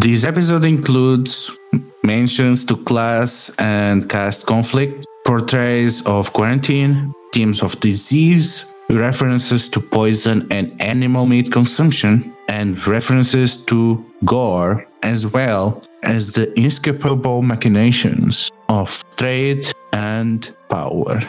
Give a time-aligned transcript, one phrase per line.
[0.00, 1.54] This episode includes
[2.02, 10.46] mentions to class and caste conflict, portrays of quarantine, themes of disease, references to poison
[10.50, 19.04] and animal meat consumption, and references to gore, as well as the inescapable machinations of
[19.18, 21.20] trade and power.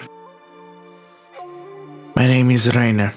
[2.15, 3.13] My name is Rainer,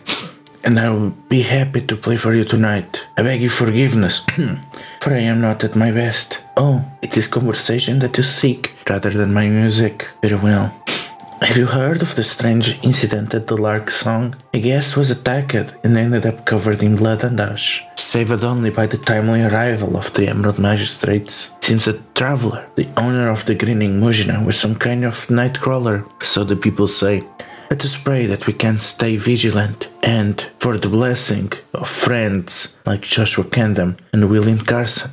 [0.65, 3.01] and I will be happy to play for you tonight.
[3.17, 4.27] I beg your forgiveness,
[5.05, 6.41] for I am not at my best.
[6.57, 10.09] Oh, it is conversation that you seek rather than my music.
[10.23, 10.67] Very well.
[11.43, 14.35] Have you heard of the strange incident at the Lark Song?
[14.55, 18.87] A guest was attacked and ended up covered in blood and ash, saved only by
[18.87, 21.51] the timely arrival of the Emerald Magistrates.
[21.61, 26.07] Seems a traveler, the owner of the Grinning Mujina, was some kind of night crawler,
[26.23, 27.23] so the people say.
[27.71, 33.01] Let us pray that we can stay vigilant and for the blessing of friends like
[33.01, 35.11] Joshua Kendam and William Carson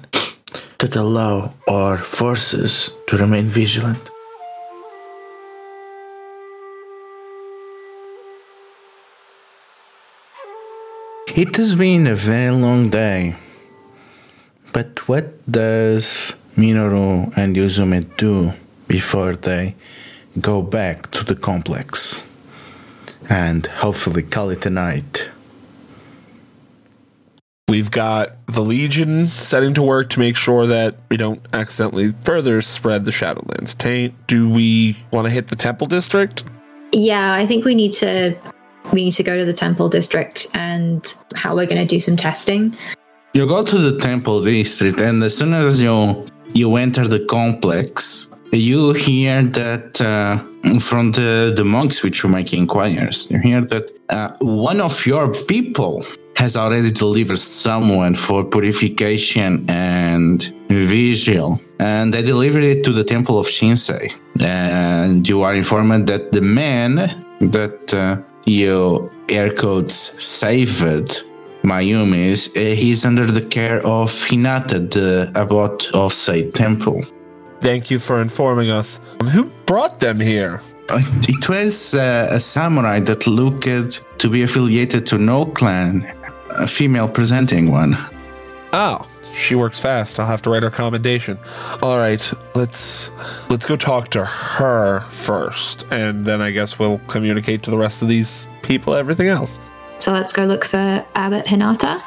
[0.79, 4.09] that allow our forces to remain vigilant.
[11.33, 13.37] It has been a very long day.
[14.73, 18.53] But what does Minoru and Yuzume do
[18.89, 19.75] before they
[20.39, 22.27] go back to the complex
[23.29, 25.29] and hopefully call it a night?
[27.67, 32.59] We've got the Legion setting to work to make sure that we don't accidentally further
[32.61, 34.13] spread the Shadowlands taint.
[34.27, 36.43] Do we want to hit the Temple District?
[36.91, 38.37] Yeah, I think we need to
[38.91, 42.17] we need to go to the temple district and how we're going to do some
[42.17, 42.75] testing.
[43.33, 48.33] You go to the temple district, and as soon as you you enter the complex,
[48.51, 50.37] you hear that uh,
[50.79, 53.29] from the the monks which you make inquiries.
[53.31, 56.03] You hear that uh, one of your people
[56.35, 63.39] has already delivered someone for purification and vigil, and they delivered it to the temple
[63.39, 64.13] of Shinsei.
[64.39, 66.95] And you are informed that the man
[67.39, 71.23] that uh, you air quotes saved
[71.63, 77.03] Mayumi's, uh, he's under the care of Hinata, the abbot of Said Temple.
[77.61, 78.99] Thank you for informing us.
[79.31, 80.61] Who brought them here?
[80.89, 80.99] Uh,
[81.29, 86.03] It was uh, a samurai that looked to be affiliated to no clan,
[86.49, 87.97] a female presenting one.
[88.73, 89.05] Oh,
[89.35, 90.19] she works fast.
[90.19, 91.37] I'll have to write her commendation.
[91.83, 93.11] All right, let's
[93.49, 98.01] let's go talk to her first, and then I guess we'll communicate to the rest
[98.01, 99.59] of these people everything else.
[99.99, 102.01] So let's go look for Abbot Hinata.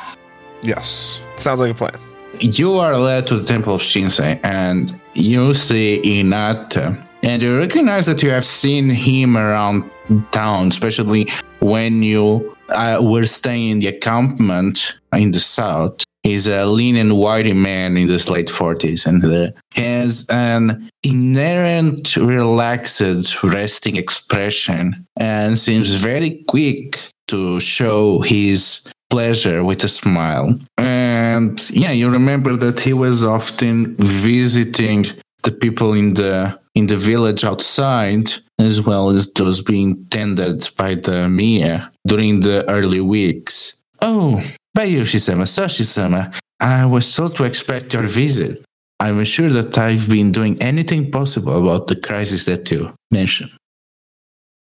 [0.62, 1.92] Yes, sounds like a plan.
[2.40, 7.00] You are led to the temple of Shinsei and you see Hinata.
[7.22, 9.90] And you recognize that you have seen him around
[10.30, 16.04] town, especially when you uh, were staying in the encampment in the south.
[16.22, 22.16] He's a lean and wiry man in his late 40s and uh, has an inherent
[22.16, 23.02] relaxed,
[23.42, 30.58] resting expression and seems very quick to show his pleasure with a smile.
[30.78, 35.06] And yeah, you remember that he was often visiting
[35.42, 40.96] the people in the in the village outside, as well as those being tended by
[40.96, 43.76] the Mia during the early weeks.
[44.02, 44.42] Oh,
[44.76, 48.64] Bayushi-sama, Soshi-sama, I was told to expect your visit.
[48.98, 53.52] I'm sure that I've been doing anything possible about the crisis that you mentioned.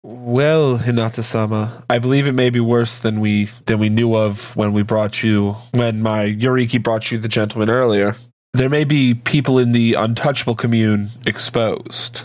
[0.03, 4.73] Well, Hinata-sama, I believe it may be worse than we than we knew of when
[4.73, 8.17] we brought you when my Yuriki brought you the gentleman earlier.
[8.55, 12.23] There may be people in the untouchable commune exposed.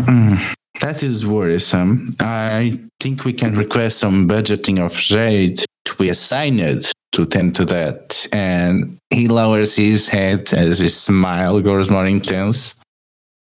[0.00, 0.34] Hmm,
[0.80, 2.16] that is worrisome.
[2.20, 7.64] I think we can request some budgeting of Jade to be assigned to tend to
[7.66, 8.26] that.
[8.32, 12.74] And he lowers his head as his smile grows more intense.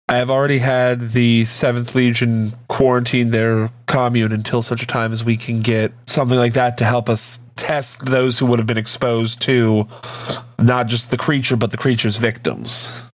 [0.09, 5.23] I have already had the Seventh Legion quarantine their commune until such a time as
[5.23, 8.79] we can get something like that to help us test those who would have been
[8.79, 9.85] exposed to
[10.57, 13.07] not just the creature but the creature's victims.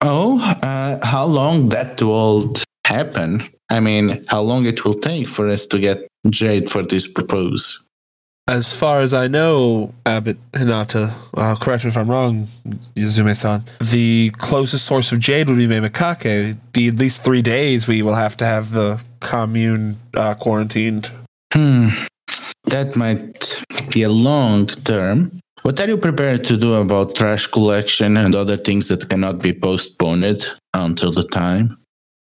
[0.00, 2.52] Oh, uh, how long that will
[2.84, 3.48] happen?
[3.70, 7.78] I mean, how long it will take for us to get Jade for this purpose?
[8.46, 12.46] As far as I know, Abbot Hinata, uh, correct me if I'm wrong,
[12.94, 16.58] Yuzume-san, the closest source of jade would be Meimekake.
[16.72, 21.10] Be at least three days we will have to have the commune uh, quarantined.
[21.54, 21.88] Hmm,
[22.64, 25.40] that might be a long term.
[25.62, 29.54] What are you prepared to do about trash collection and other things that cannot be
[29.54, 31.78] postponed until the time?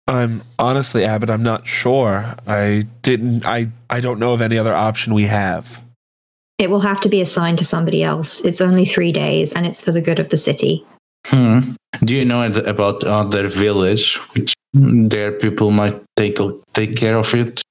[0.09, 2.33] I'm honestly, Abbot, I'm not sure.
[2.47, 5.83] I didn't, I, I don't know of any other option we have.
[6.59, 8.41] It will have to be assigned to somebody else.
[8.41, 10.87] It's only three days and it's for the good of the city.
[11.27, 11.73] Hmm.
[12.05, 16.39] Do you know about other village which their people might take
[16.73, 17.63] take care of it?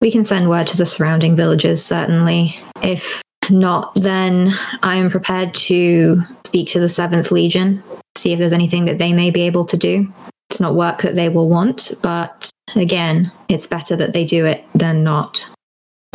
[0.00, 2.56] We can send word to the surrounding villages, certainly.
[2.82, 7.82] If not, then I am prepared to speak to the 7th Legion,
[8.16, 10.12] see if there's anything that they may be able to do.
[10.50, 14.64] It's not work that they will want, but again, it's better that they do it
[14.74, 15.48] than not.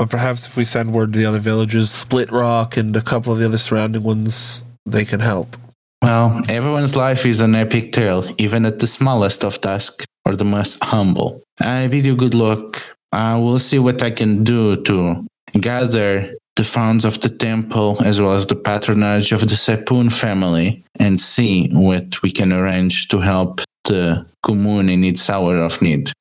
[0.01, 3.33] But perhaps if we send word to the other villages, Split Rock and a couple
[3.33, 5.56] of the other surrounding ones, they can help.
[6.01, 10.44] Well, everyone's life is an epic tale, even at the smallest of tasks or the
[10.44, 11.44] most humble.
[11.59, 12.81] I bid you good luck.
[13.12, 15.24] I will see what I can do to
[15.59, 20.83] gather the funds of the temple as well as the patronage of the Seppun family
[20.95, 26.12] and see what we can arrange to help the commune in its hour of need.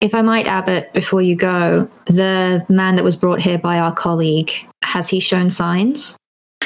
[0.00, 3.94] If I might, Abbott, before you go, the man that was brought here by our
[3.94, 4.50] colleague,
[4.82, 6.16] has he shown signs?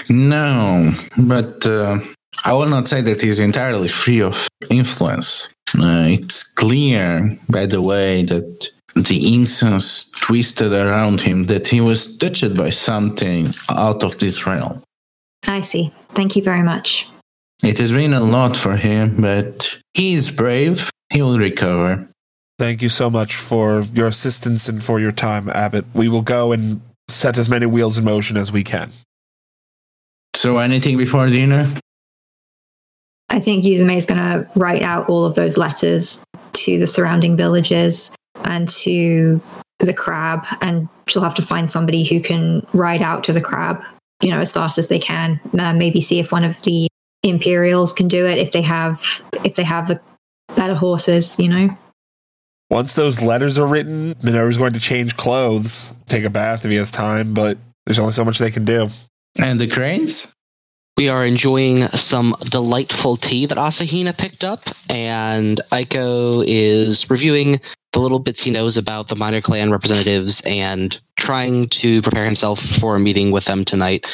[0.09, 1.99] No, but uh,
[2.45, 5.49] I will not say that he's entirely free of influence.
[5.79, 12.17] Uh, it's clear by the way that the incense twisted around him that he was
[12.17, 14.83] touched by something out of this realm.
[15.49, 15.93] I see.
[16.11, 17.09] Thank you very much.
[17.63, 20.91] It has been a lot for him, but he is brave.
[21.11, 22.09] He will recover.
[22.59, 25.87] Thank you so much for your assistance and for your time, Abbott.
[25.93, 28.93] We will go and set as many wheels in motion as we can.
[30.35, 31.69] So, anything before dinner?
[33.31, 36.23] I think Yuzume is going to write out all of those letters
[36.53, 38.15] to the surrounding villages
[38.45, 39.41] and to
[39.81, 43.83] the crab, and she'll have to find somebody who can ride out to the crab,
[44.23, 45.41] you know, as fast as they can.
[45.59, 46.87] Uh, maybe see if one of the
[47.25, 50.01] Imperials can do it if they have if they have the
[50.55, 51.77] better horses, you know.
[52.71, 56.77] Once those letters are written, Minoru's going to change clothes, take a bath if he
[56.77, 58.89] has time, but there's only so much they can do.
[59.39, 60.33] And the cranes?
[60.97, 67.61] We are enjoying some delightful tea that Asahina picked up, and Aiko is reviewing
[67.93, 72.61] the little bits he knows about the minor clan representatives and trying to prepare himself
[72.61, 74.05] for a meeting with them tonight.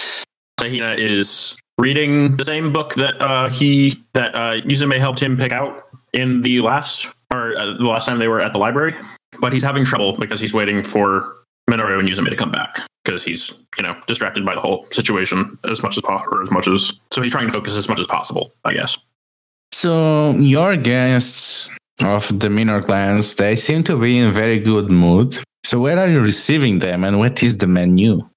[0.58, 5.52] Asahina is reading the same book that uh, he that uh, Yuzume helped him pick
[5.52, 8.94] out in the last or uh, the last time they were at the library,
[9.40, 11.36] but he's having trouble because he's waiting for
[11.68, 15.58] Minoru and Yuzume to come back because he's you know distracted by the whole situation
[15.70, 18.00] as much as possible, or as much as so he's trying to focus as much
[18.00, 18.98] as possible, I guess.
[19.72, 21.70] So, your guests
[22.04, 25.38] of the minor clans, they seem to be in very good mood.
[25.64, 28.28] So, where are you receiving them and what is the menu?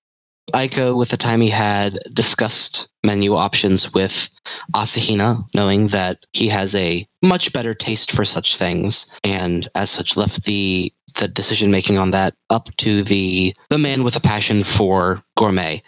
[0.53, 4.29] Aiko, with the time he had, discussed menu options with
[4.73, 10.15] Asahina, knowing that he has a much better taste for such things, and as such
[10.15, 14.63] left the the decision making on that up to the the man with a passion
[14.63, 15.83] for gourmet.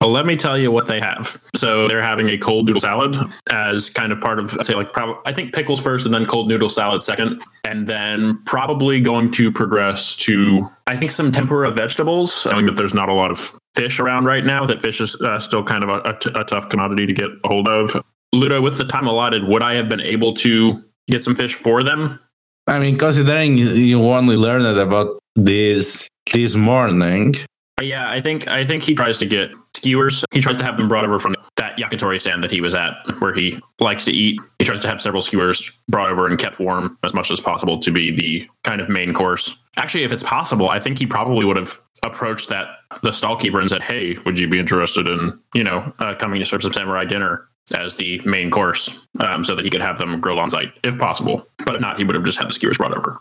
[0.00, 1.40] Well, let me tell you what they have.
[1.54, 3.16] So they're having a cold noodle salad
[3.50, 6.48] as kind of part of, say, like, prob- I think pickles first and then cold
[6.48, 7.42] noodle salad second.
[7.64, 12.92] And then probably going to progress to, I think, some tempura vegetables, knowing that there's
[12.92, 15.88] not a lot of fish around right now, that fish is uh, still kind of
[15.88, 18.02] a, a, t- a tough commodity to get a hold of.
[18.34, 21.82] Ludo, with the time allotted, would I have been able to get some fish for
[21.82, 22.20] them?
[22.66, 27.34] I mean, considering you only learned about this this morning,
[27.80, 29.50] Yeah, I think I think he tries to get
[29.84, 30.24] skewers.
[30.32, 32.92] He tries to have them brought over from that yakitori stand that he was at,
[33.20, 34.40] where he likes to eat.
[34.58, 37.78] He tries to have several skewers brought over and kept warm as much as possible
[37.78, 39.56] to be the kind of main course.
[39.76, 42.66] Actually, if it's possible, I think he probably would have approached that
[43.02, 46.46] the stallkeeper and said, "Hey, would you be interested in you know uh, coming to
[46.46, 50.20] serve some samurai dinner?" As the main course, um, so that he could have them
[50.20, 51.46] grilled on site if possible.
[51.64, 53.18] But if not, he would have just had the skewers brought over.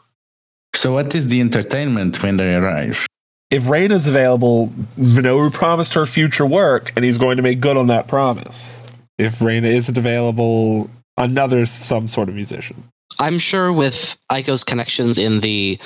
[0.76, 3.06] so what is the entertainment when they arrive?
[3.50, 7.88] If Raina's available, Minoru promised her future work, and he's going to make good on
[7.88, 8.82] that promise.
[9.18, 12.84] If Raina isn't available, another some sort of musician.
[13.20, 15.80] I'm sure with Aiko's connections in the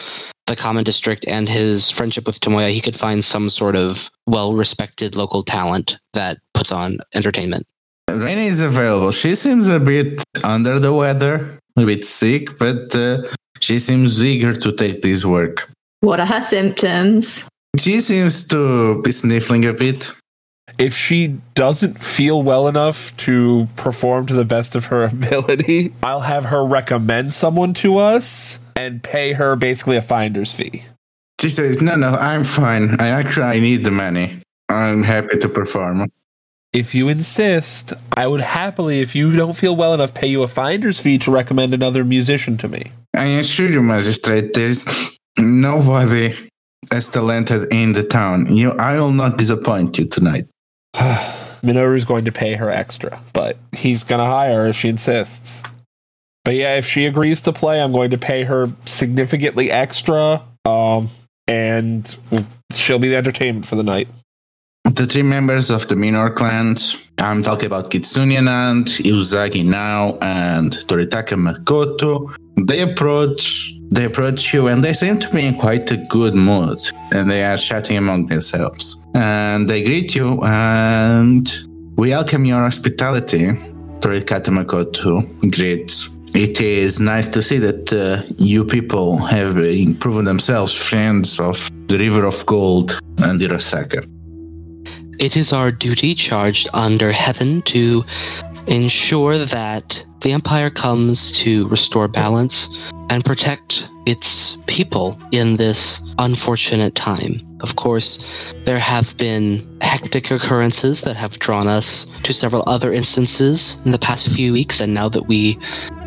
[0.48, 4.54] the common district and his friendship with Tomoya, he could find some sort of well
[4.54, 7.68] respected local talent that puts on entertainment.
[8.10, 9.12] Raina is available.
[9.12, 13.24] She seems a bit under the weather, a bit sick, but uh,
[13.60, 15.70] she seems eager to take this work.
[16.01, 17.48] What are her symptoms?
[17.77, 20.12] She seems to be sniffling a bit.
[20.77, 26.22] If she doesn't feel well enough to perform to the best of her ability, I'll
[26.22, 30.84] have her recommend someone to us and pay her basically a finder's fee.
[31.39, 33.00] She says, "No, no, I'm fine.
[33.00, 34.42] I actually I need the money.
[34.70, 36.10] I'm happy to perform."
[36.74, 40.48] If you insist, I would happily, if you don't feel well enough, pay you a
[40.48, 42.92] finder's fee to recommend another musician to me.
[43.16, 44.86] I assure you, magistrate, there's
[45.39, 46.36] nobody
[46.91, 48.56] as talented in the town.
[48.56, 50.48] You, I will not disappoint you tonight.
[51.63, 55.63] Minoru's going to pay her extra, but he's going to hire her if she insists.
[56.46, 61.10] But yeah, if she agrees to play, I'm going to pay her significantly extra, um,
[61.48, 62.17] and
[62.74, 64.08] she'll be the entertainment for the night.
[64.86, 70.72] The three members of the Minor clans, I'm talking about Kitsune and Izuzagi now, and
[70.72, 75.98] Toritaka Makoto, they approach they approach you and they seem to be in quite a
[75.98, 76.79] good mood
[77.12, 78.98] and they are chatting among themselves.
[79.13, 81.48] And they greet you and
[81.96, 83.48] we welcome your hospitality.
[84.00, 86.10] Toritaka Makoto greets.
[86.34, 89.56] It is nice to see that uh, you people have
[90.00, 94.06] proven themselves friends of the River of Gold and Hirosaka.
[95.20, 98.06] It is our duty charged under heaven to
[98.68, 102.70] ensure that the Empire comes to restore balance
[103.10, 107.42] and protect its people in this unfortunate time.
[107.62, 108.24] Of course,
[108.66, 114.00] there have been hectic occurrences that have drawn us to several other instances in the
[114.00, 115.58] past few weeks, and now that we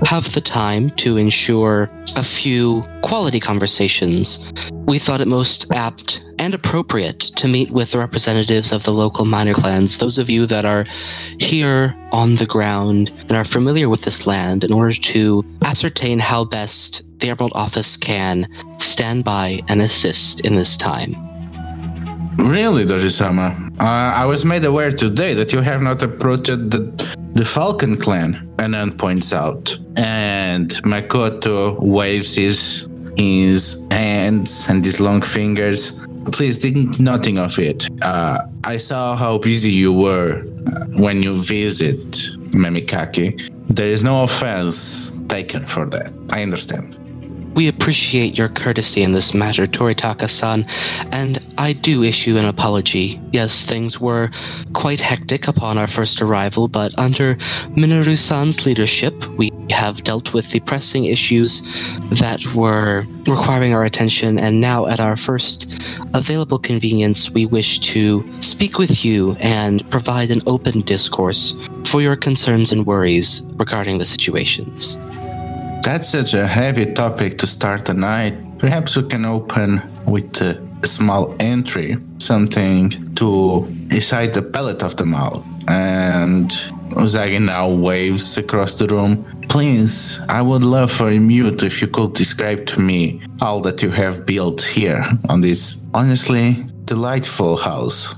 [0.03, 4.39] have the time to ensure a few quality conversations,
[4.87, 9.27] we thought it most apt and appropriate to meet with the representatives of the local
[9.27, 10.87] minor clans, those of you that are
[11.39, 16.43] here on the ground and are familiar with this land, in order to ascertain how
[16.43, 21.15] best the Emerald Office can stand by and assist in this time.
[22.39, 23.55] Really, Doji-sama?
[23.79, 26.91] Uh, I was made aware today that you have not approached the,
[27.35, 29.77] the Falcon clan, Anan points out.
[29.97, 36.01] And Makoto waves his, his hands and his long fingers.
[36.33, 37.89] Please think nothing of it.
[38.03, 41.99] Uh, I saw how busy you were uh, when you visit
[42.53, 43.51] Memikaki.
[43.69, 46.13] There is no offense taken for that.
[46.31, 46.97] I understand.
[47.55, 50.67] We appreciate your courtesy in this matter, Toritaka-san,
[51.13, 53.21] and I do issue an apology.
[53.33, 54.31] Yes, things were
[54.73, 57.35] quite hectic upon our first arrival, but under
[57.75, 61.63] Minoru-san's leadership, we have dealt with the pressing issues
[62.13, 65.71] that were requiring our attention, and now at our first
[66.15, 71.55] available convenience, we wish to speak with you and provide an open discourse
[71.85, 74.97] for your concerns and worries regarding the situations.
[75.83, 78.35] That's such a heavy topic to start the night.
[78.59, 85.07] Perhaps we can open with a small entry, something to decide the palette of the
[85.07, 85.45] mouth.
[85.69, 86.51] And
[86.91, 89.25] Usagi now waves across the room.
[89.49, 93.83] Please, I would love for a mute if you could describe to me all that
[93.83, 98.17] you have built here on this honestly delightful house.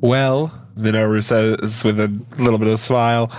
[0.00, 3.30] Well, Minoru says with a little bit of a smile,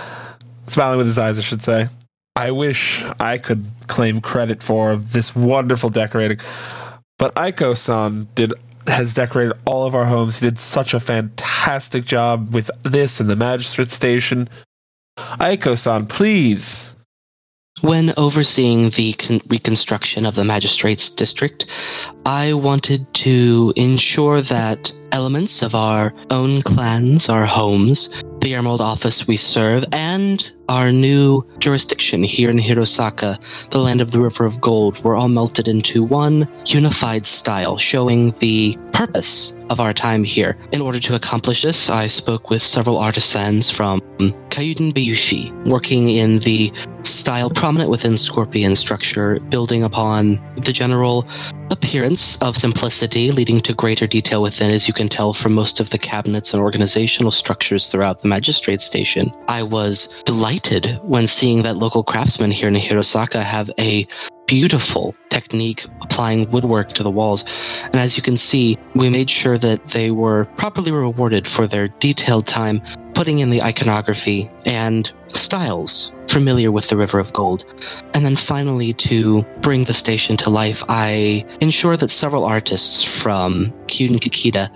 [0.66, 1.88] smiling with his eyes, I should say.
[2.36, 6.38] I wish I could claim credit for this wonderful decorating,
[7.18, 8.54] but Aiko-san did
[8.86, 10.38] has decorated all of our homes.
[10.38, 14.48] He did such a fantastic job with this and the magistrate station.
[15.18, 16.94] Aiko-san, please.
[17.82, 21.66] When overseeing the con- reconstruction of the magistrates district,
[22.26, 28.10] I wanted to ensure that elements of our own clans, our homes,
[28.40, 33.38] the Emerald Office we serve, and our new jurisdiction here in Hirosaka,
[33.70, 38.32] the land of the River of Gold, were all melted into one unified style, showing
[38.38, 40.56] the purpose of our time here.
[40.72, 44.00] In order to accomplish this, I spoke with several artisans from
[44.50, 51.26] Kyuden Bayushi, working in the style prominent within Scorpion structure, building upon the general
[51.70, 55.90] appearance of simplicity, leading to greater detail within, as you can tell from most of
[55.90, 59.30] the cabinets and organizational structures throughout the magistrate station.
[59.48, 64.06] I was delighted when seeing that local craftsmen here in Hirosaka have a
[64.46, 67.44] beautiful technique applying woodwork to the walls.
[67.84, 71.88] And as you can see, we made sure that they were properly rewarded for their
[72.06, 72.82] detailed time
[73.14, 77.64] putting in the iconography and styles familiar with the River of Gold.
[78.14, 83.72] And then finally, to bring the station to life, I ensure that several artists from
[83.86, 84.70] Kyuden Kakita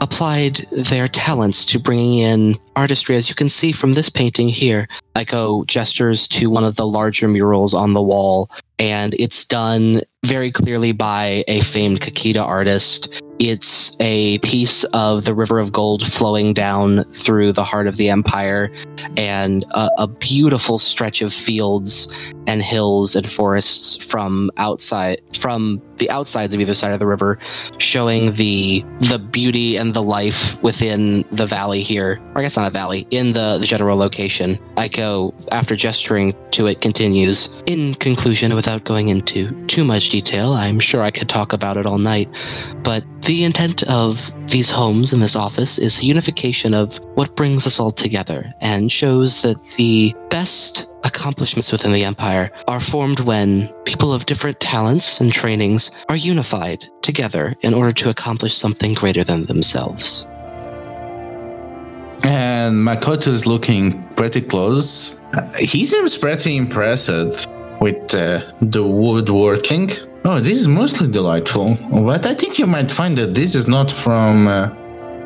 [0.00, 3.16] applied their talents to bringing in artistry.
[3.16, 6.86] As you can see from this painting here, I go gestures to one of the
[6.86, 13.08] larger murals on the wall, and it's done very clearly by a famed Kikita artist.
[13.38, 18.08] It's a piece of the River of Gold flowing down through the heart of the
[18.08, 18.70] Empire
[19.16, 22.08] and a, a beautiful stretch of fields
[22.46, 27.38] and hills and forests from outside, from the outsides of either side of the river,
[27.78, 32.20] showing the the beauty and the life within the valley here.
[32.34, 34.58] Or I guess not a valley, in the, the general location.
[34.76, 37.48] Aiko, after gesturing to it, continues.
[37.66, 41.86] In conclusion, without going into too much detail, I'm sure I could talk about it
[41.86, 42.28] all night,
[42.82, 47.66] but the intent of these homes and this office is a unification of what brings
[47.66, 53.68] us all together and shows that the best accomplishments within the Empire are formed when
[53.84, 59.22] people of different talents and trainings are unified together in order to accomplish something greater
[59.22, 60.26] than themselves.
[62.24, 65.20] And Makoto is looking pretty close.
[65.58, 67.48] He seems pretty impressed
[67.80, 69.90] with uh, the woodworking.
[70.24, 73.90] Oh, this is mostly delightful, but I think you might find that this is not
[73.90, 74.70] from uh,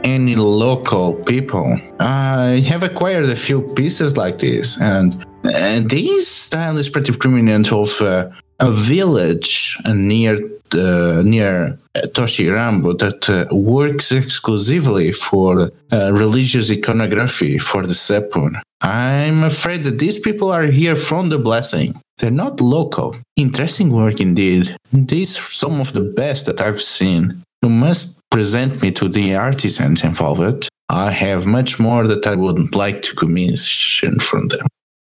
[0.02, 1.78] any local people.
[2.00, 7.72] I have acquired a few pieces like this, and, and this style is pretty prominent
[7.72, 10.36] of uh, a village near
[10.74, 18.60] uh, near Toshi Ranbo that uh, works exclusively for uh, religious iconography for the Seppun.
[18.82, 22.00] I'm afraid that these people are here from the blessing.
[22.18, 23.16] They're not local.
[23.36, 24.76] Interesting work indeed.
[24.92, 27.42] These are some of the best that I've seen.
[27.62, 30.68] You must present me to the artisans involved.
[30.90, 34.66] I have much more that I would like to commission from them.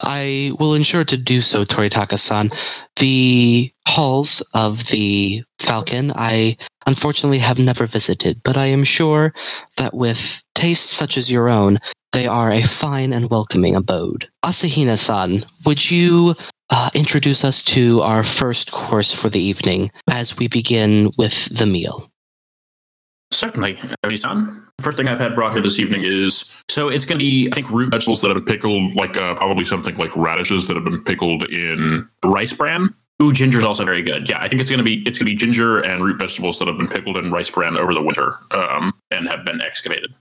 [0.02, 2.52] I will ensure to do so, Toritaka-san.
[2.98, 9.34] The halls of the Falcon I unfortunately have never visited, but I am sure
[9.78, 11.80] that with tastes such as your own,
[12.12, 14.28] they are a fine and welcoming abode.
[14.44, 16.36] Asahina-san, would you
[16.70, 21.66] uh, introduce us to our first course for the evening as we begin with the
[21.66, 22.10] meal?
[23.32, 24.69] Certainly, Oji-san.
[24.80, 27.56] First thing I've had brought here this evening is so it's going to be I
[27.56, 30.86] think root vegetables that have been pickled, like uh, probably something like radishes that have
[30.86, 32.94] been pickled in rice bran.
[33.22, 34.30] Ooh, ginger's also very good.
[34.30, 36.60] Yeah, I think it's going to be it's going to be ginger and root vegetables
[36.60, 40.14] that have been pickled in rice bran over the winter um, and have been excavated.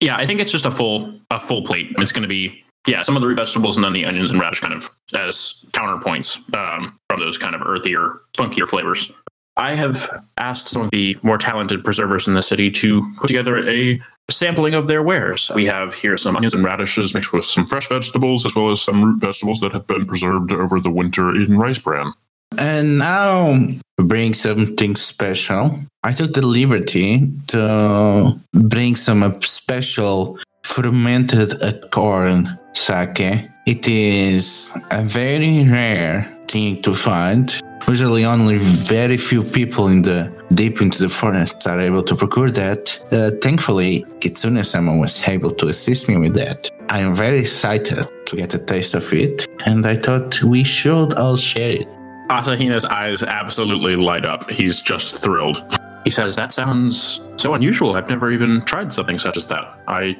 [0.00, 1.92] Yeah, I think it's just a full a full plate.
[1.98, 4.40] It's going to be yeah some of the root vegetables and then the onions and
[4.40, 9.10] radish kind of as counterpoints um, from those kind of earthier, funkier flavors.
[9.56, 13.68] I have asked some of the more talented preservers in the city to put together
[13.68, 15.50] a sampling of their wares.
[15.54, 18.82] We have here some onions and radishes mixed with some fresh vegetables, as well as
[18.82, 22.12] some root vegetables that have been preserved over the winter in rice bran.
[22.58, 25.80] And now bring something special.
[26.02, 33.50] I took the liberty to bring some special fermented corn sake.
[33.66, 37.60] It is a very rare thing to find.
[37.86, 42.50] Usually, only very few people in the deep into the forests are able to procure
[42.50, 42.98] that.
[43.12, 46.70] Uh, thankfully, Kitsune-sama was able to assist me with that.
[46.88, 51.14] I am very excited to get a taste of it, and I thought we should
[51.14, 51.88] all share it.
[52.30, 54.48] Asahina's eyes absolutely light up.
[54.48, 55.62] He's just thrilled.
[56.04, 57.96] He says, "That sounds so unusual.
[57.96, 59.78] I've never even tried something such as that.
[59.86, 60.16] I,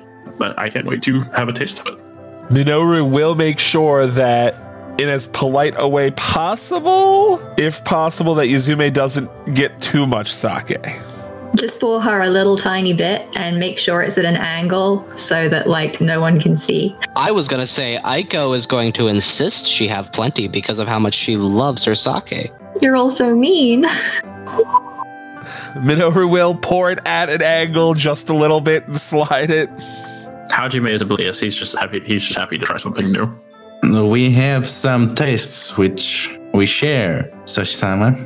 [0.59, 1.99] I can't wait to have a taste of it."
[2.51, 4.55] Minoru will make sure that
[4.99, 10.77] in as polite a way possible, if possible, that Yuzume doesn't get too much sake.
[11.57, 15.49] Just pour her a little tiny bit and make sure it's at an angle so
[15.49, 16.97] that like no one can see.
[17.15, 20.89] I was going to say Aiko is going to insist she have plenty because of
[20.89, 22.51] how much she loves her sake.
[22.81, 23.85] You're also mean.
[25.75, 29.69] Minoru will pour it at an angle just a little bit and slide it.
[30.51, 31.41] Hajime is oblivious.
[31.41, 32.01] He's just happy.
[32.01, 33.44] He's just happy to try something new.
[33.93, 38.17] We have some tastes which we share, Soshi-sama.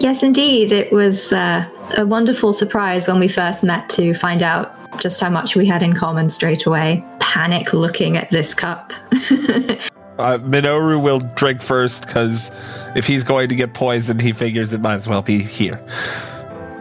[0.00, 0.72] Yes, indeed.
[0.72, 5.30] It was uh, a wonderful surprise when we first met to find out just how
[5.30, 7.04] much we had in common straight away.
[7.18, 8.92] Panic looking at this cup.
[10.18, 12.50] Uh, Minoru will drink first because
[12.94, 15.82] if he's going to get poisoned, he figures it might as well be here.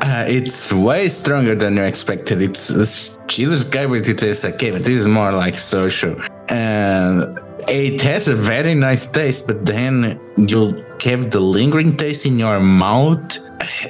[0.01, 2.41] Uh, it's way stronger than you expected.
[2.41, 6.19] It's, it's she described it as a cave, but this is more like social.
[6.49, 12.39] And it has a very nice taste, but then you'll have the lingering taste in
[12.39, 13.37] your mouth,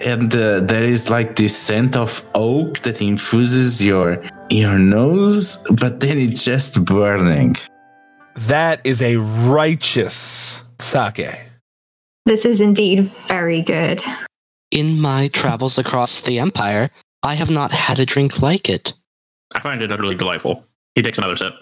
[0.05, 6.01] and uh, there is like this scent of oak that infuses your your nose, but
[6.01, 7.55] then it's just burning.
[8.35, 11.49] That is a righteous sake.
[12.25, 14.03] this is indeed very good.
[14.71, 16.89] In my travels across the Empire,
[17.23, 18.93] I have not had a drink like it.
[19.53, 20.65] I find it utterly delightful.
[20.95, 21.53] He takes another sip.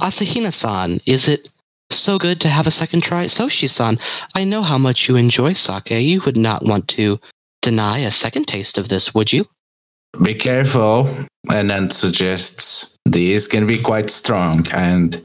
[0.00, 1.48] Asahina san, is it
[1.90, 3.26] so good to have a second try?
[3.26, 3.98] Soshi san,
[4.34, 5.90] I know how much you enjoy sake.
[5.90, 7.20] You would not want to
[7.62, 9.46] deny a second taste of this, would you?
[10.22, 11.08] Be careful,
[11.50, 14.66] and then suggests this can be quite strong.
[14.72, 15.22] And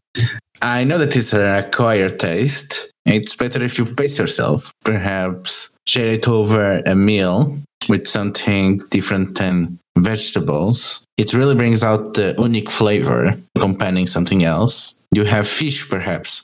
[0.61, 4.71] I know that it's an acquired taste, it's better if you pace yourself.
[4.83, 11.03] Perhaps share it over a meal with something different than vegetables.
[11.17, 15.01] It really brings out the unique flavor, accompanying something else.
[15.11, 16.43] You have fish, perhaps.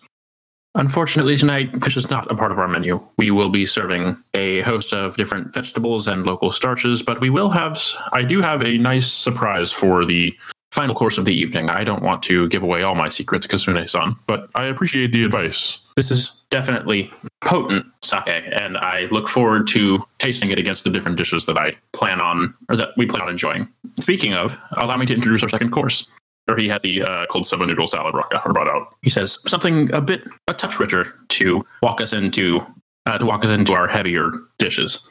[0.75, 3.05] Unfortunately, tonight, fish is not a part of our menu.
[3.17, 7.49] We will be serving a host of different vegetables and local starches, but we will
[7.49, 7.81] have,
[8.13, 10.33] I do have a nice surprise for the
[10.71, 11.69] final course of the evening.
[11.69, 15.25] I don't want to give away all my secrets, Kasune san, but I appreciate the
[15.25, 15.79] advice.
[15.97, 17.11] This is definitely
[17.41, 21.75] potent sake, and I look forward to tasting it against the different dishes that I
[21.93, 23.67] plan on, or that we plan on enjoying.
[23.99, 26.07] Speaking of, allow me to introduce our second course
[26.47, 28.95] or he had the uh, cold soba noodle salad brought out.
[29.01, 32.65] He says something a bit a touch richer to walk us into
[33.05, 35.07] uh, to walk us into our heavier dishes.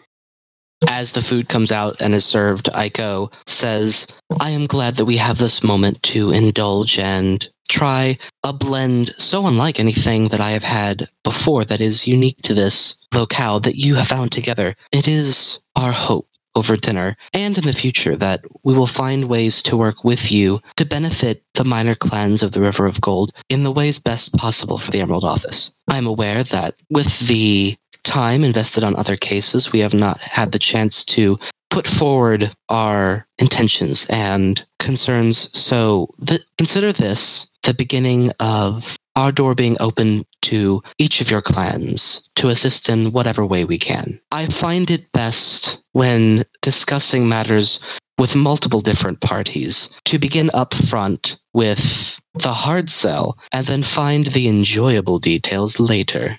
[0.88, 4.06] As the food comes out and is served, Aiko says,
[4.40, 9.46] I am glad that we have this moment to indulge and try a blend so
[9.46, 13.94] unlike anything that I have had before that is unique to this locale that you
[13.94, 14.76] have found together.
[14.92, 19.62] It is our hope over dinner and in the future that we will find ways
[19.62, 23.62] to work with you to benefit the minor clans of the River of Gold in
[23.62, 25.70] the ways best possible for the Emerald Office.
[25.88, 30.58] I'm aware that with the time invested on other cases, we have not had the
[30.58, 31.38] chance to
[31.70, 35.56] put forward our intentions and concerns.
[35.58, 41.42] So th- consider this the beginning of our door being open to each of your
[41.42, 44.20] clans to assist in whatever way we can.
[44.32, 47.80] I find it best when discussing matters
[48.18, 54.26] with multiple different parties to begin up front with the hard sell and then find
[54.26, 56.38] the enjoyable details later.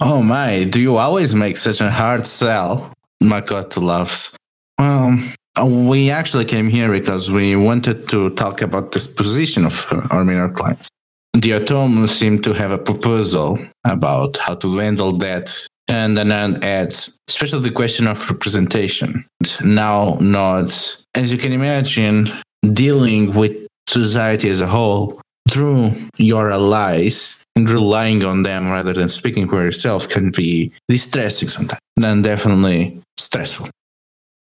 [0.00, 2.92] Oh my, do you always make such a hard sell?
[3.22, 4.36] Makoto laughs.
[4.78, 5.18] Well,
[5.88, 10.50] we actually came here because we wanted to talk about this position of our minor
[10.50, 10.88] clients
[11.40, 15.54] the Otomo seem to have a proposal about how to handle that.
[15.90, 19.24] And then adds, especially the question of representation.
[19.62, 22.30] Now nods, as you can imagine,
[22.72, 29.08] dealing with society as a whole through your allies and relying on them rather than
[29.08, 31.80] speaking for yourself can be distressing sometimes.
[32.00, 33.68] and definitely stressful.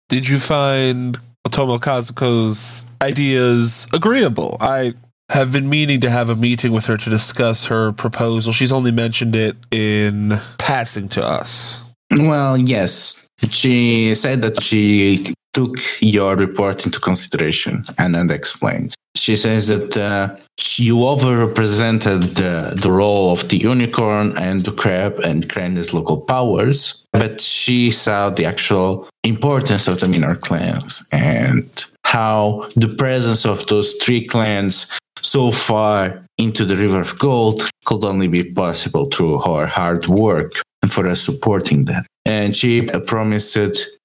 [0.10, 4.58] Did you find Otomo Kazuko's ideas agreeable?
[4.62, 4.93] I
[5.30, 8.53] have been meaning to have a meeting with her to discuss her proposal.
[8.53, 11.93] She's only mentioned it in passing to us.
[12.12, 13.27] Well, yes.
[13.49, 18.95] She said that she took your report into consideration and then explains.
[19.27, 20.37] She says that uh,
[20.77, 27.05] you overrepresented the, the role of the unicorn and the crab and Kranda's local powers,
[27.11, 31.69] but she saw the actual importance of the minor clans and
[32.05, 34.87] how the presence of those three clans
[35.21, 40.53] so far into the River of Gold could only be possible through her hard work
[40.88, 42.06] and for us supporting that.
[42.26, 43.58] And she promised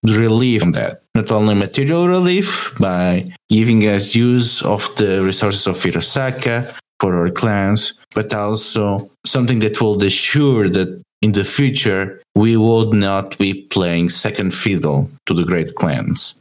[0.03, 1.03] relief on that.
[1.14, 7.31] Not only material relief by giving us use of the resources of Hirosaka for our
[7.31, 13.55] clans, but also something that will assure that in the future we would not be
[13.55, 16.40] playing second fiddle to the great clans.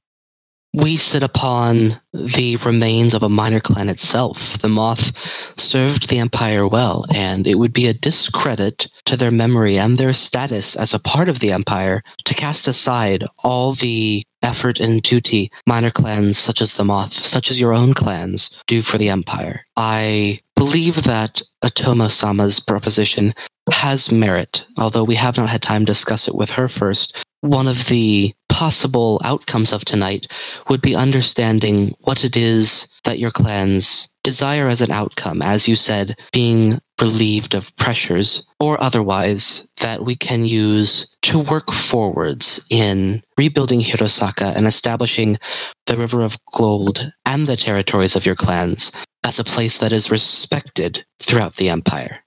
[0.74, 4.58] We sit upon the remains of a minor clan itself.
[4.60, 5.12] The moth
[5.58, 10.14] served the Empire well, and it would be a discredit to their memory and their
[10.14, 15.52] status as a part of the Empire to cast aside all the effort and duty
[15.68, 19.66] minor clans such as the Moth, such as your own clans, do for the Empire.
[19.76, 23.34] I believe that Otomo Sama's proposition
[23.72, 27.68] has merit, although we have not had time to discuss it with her first one
[27.68, 30.28] of the possible outcomes of tonight
[30.70, 35.76] would be understanding what it is that your clans desire as an outcome, as you
[35.76, 43.24] said, being relieved of pressures or otherwise that we can use to work forwards in
[43.38, 45.40] rebuilding Hirosaka and establishing
[45.88, 48.92] the River of Gold and the territories of your clans
[49.24, 52.20] as a place that is respected throughout the empire.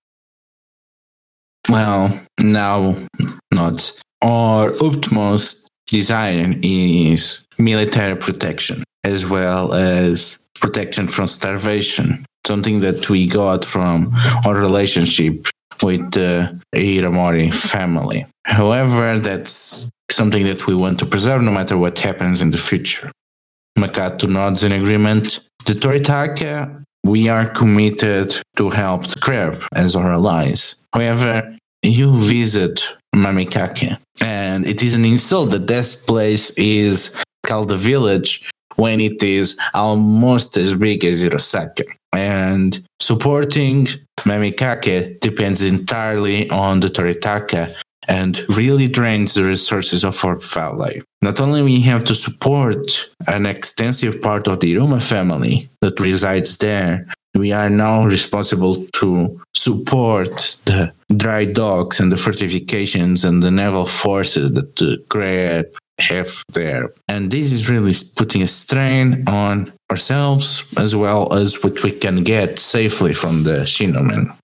[1.68, 2.96] Well, now
[3.52, 13.08] not our utmost desire is military protection as well as protection from starvation, something that
[13.10, 14.12] we got from
[14.46, 15.46] our relationship
[15.82, 18.26] with the Hiramori family.
[18.44, 23.10] However, that's something that we want to preserve no matter what happens in the future.
[23.78, 25.40] Makoto nods in agreement.
[25.66, 30.86] The Toritaka, we are committed to help the crab as our allies.
[30.92, 32.82] However, you visit
[33.14, 33.98] Mamikake.
[34.20, 39.56] And it is an insult that this place is called a village when it is
[39.74, 41.84] almost as big as Hirosaka.
[42.12, 43.86] And supporting
[44.20, 47.74] Mamikake depends entirely on the Toritaka
[48.08, 51.02] and really drains the resources of our valley.
[51.22, 56.58] Not only we have to support an extensive part of the Hiruma family that resides
[56.58, 63.50] there, we are now responsible to support the dry docks and the fortifications and the
[63.50, 65.64] naval forces that the Grey
[65.98, 66.92] have there.
[67.08, 72.24] And this is really putting a strain on ourselves as well as what we can
[72.24, 74.34] get safely from the Shinomen.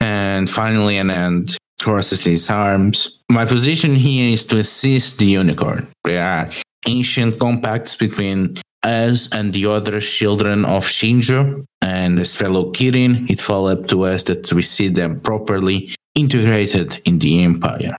[0.00, 3.18] And finally, an end crosses his arms.
[3.30, 5.88] My position here is to assist the unicorn.
[6.04, 6.50] There are
[6.86, 13.40] ancient compacts between us and the other children of Shinjo and as fellow Kirin, it
[13.40, 17.96] fell up to us that we see them properly integrated in the empire.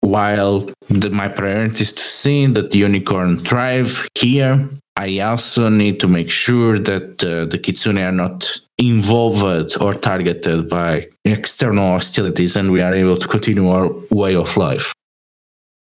[0.00, 6.00] While the, my priority is to see that the unicorn thrive here, I also need
[6.00, 12.56] to make sure that uh, the kitsune are not involved or targeted by external hostilities
[12.56, 14.94] and we are able to continue our way of life.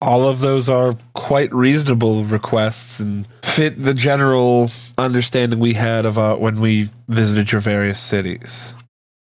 [0.01, 6.17] All of those are quite reasonable requests and fit the general understanding we had of
[6.17, 8.75] uh, when we visited your various cities.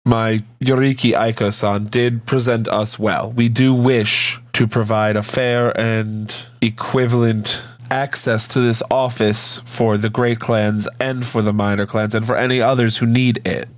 [0.06, 3.32] My Yoriki Aiko-san did present us well.
[3.32, 10.10] We do wish to provide a fair and equivalent access to this office for the
[10.10, 13.70] great clans and for the minor clans and for any others who need it.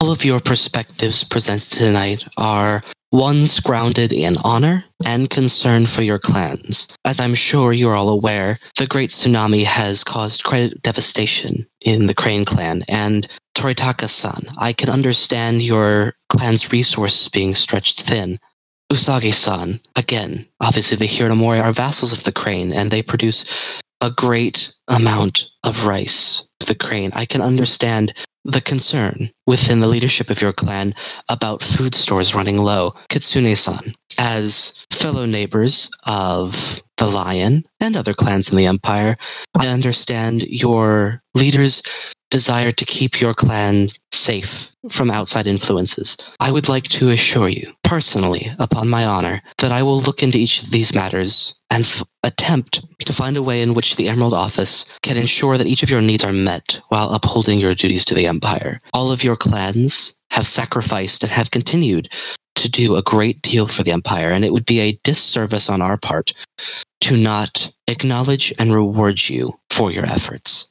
[0.00, 2.82] All of your perspectives presented tonight are
[3.12, 6.88] ones grounded in honor and concern for your clans.
[7.04, 12.14] As I'm sure you're all aware, the Great Tsunami has caused quite devastation in the
[12.14, 18.38] Crane clan, and Toritaka san, I can understand your clan's resources being stretched thin.
[18.92, 23.44] Usagi san, again, obviously the Hiranomori are vassals of the Crane, and they produce
[24.00, 27.10] a great amount of rice the Crane.
[27.14, 28.12] I can understand
[28.44, 30.94] the concern within the leadership of your clan
[31.28, 32.94] about food stores running low.
[33.08, 39.16] Kitsune-san, as fellow neighbors of the Lion and other clans in the Empire,
[39.54, 41.82] I understand your leaders
[42.30, 46.16] desire to keep your clan safe from outside influences.
[46.40, 50.38] I would like to assure you, personally, upon my honor, that I will look into
[50.38, 54.34] each of these matters and f- attempt to find a way in which the Emerald
[54.34, 58.14] Office can ensure that each of your needs are met while upholding your duties to
[58.14, 58.80] the Empire.
[58.92, 62.08] All of your clans have sacrificed and have continued
[62.56, 65.82] to do a great deal for the Empire, and it would be a disservice on
[65.82, 66.32] our part
[67.02, 70.68] to not acknowledge and reward you for your efforts.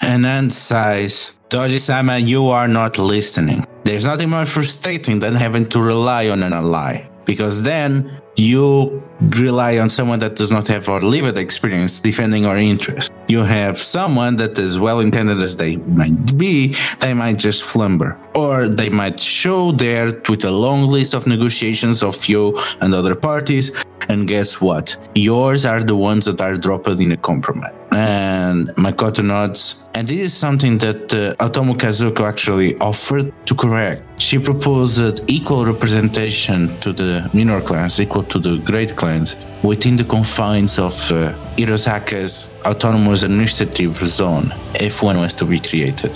[0.00, 3.66] And then sighs, Doji Sama, you are not listening.
[3.84, 7.08] There's nothing more frustrating than having to rely on an ally.
[7.24, 12.58] Because then you rely on someone that does not have our lived experience defending our
[12.58, 13.12] interest.
[13.28, 18.16] You have someone that, as well intended as they might be, they might just flumber.
[18.36, 23.14] Or they might show there with a long list of negotiations of you and other
[23.14, 23.72] parties.
[24.08, 24.96] And guess what?
[25.14, 27.74] Yours are the ones that are dropped in a compromise.
[27.96, 29.76] And Makoto nods.
[29.94, 34.02] And this is something that uh, Otomo Kazuko actually offered to correct.
[34.20, 40.04] She proposed equal representation to the minor clans, equal to the great clans, within the
[40.04, 46.12] confines of uh, Hirosaka's autonomous administrative zone, if one was to be created.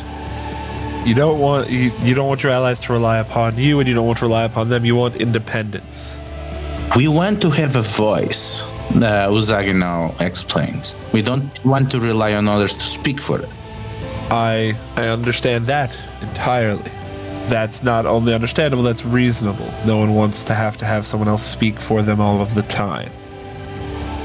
[1.07, 3.95] You don't want you, you don't want your allies to rely upon you, and you
[3.95, 4.85] don't want to rely upon them.
[4.85, 6.21] You want independence.
[6.95, 8.71] We want to have a voice.
[8.97, 10.97] Uh, Usagi now explains.
[11.13, 13.49] We don't want to rely on others to speak for it.
[14.31, 16.91] I I understand that entirely.
[17.49, 19.69] That's not only understandable, that's reasonable.
[19.87, 22.63] No one wants to have to have someone else speak for them all of the
[22.63, 23.11] time.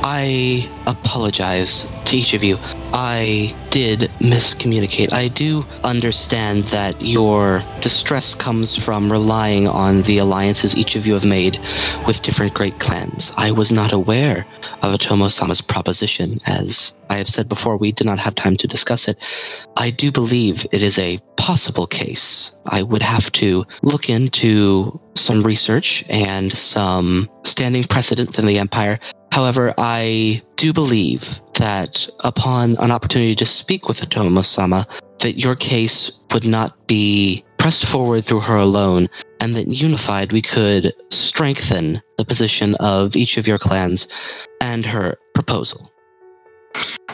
[0.08, 2.60] I apologize to each of you.
[2.94, 5.12] I did miscommunicate.
[5.12, 11.16] I do understand that your distress comes from relying on the alliances each of you
[11.16, 11.60] have made
[12.06, 13.32] with different great clans.
[13.36, 14.46] I was not aware
[14.84, 16.40] of Otomo Sama's proposition.
[16.46, 19.18] As I have said before, we did not have time to discuss it.
[19.76, 22.52] I do believe it is a possible case.
[22.68, 29.00] I would have to look into some research and some standing precedent within the Empire
[29.36, 34.88] However, I do believe that upon an opportunity to speak with Otomo sama,
[35.20, 39.10] that your case would not be pressed forward through her alone,
[39.42, 44.08] and that unified we could strengthen the position of each of your clans
[44.62, 45.92] and her proposal.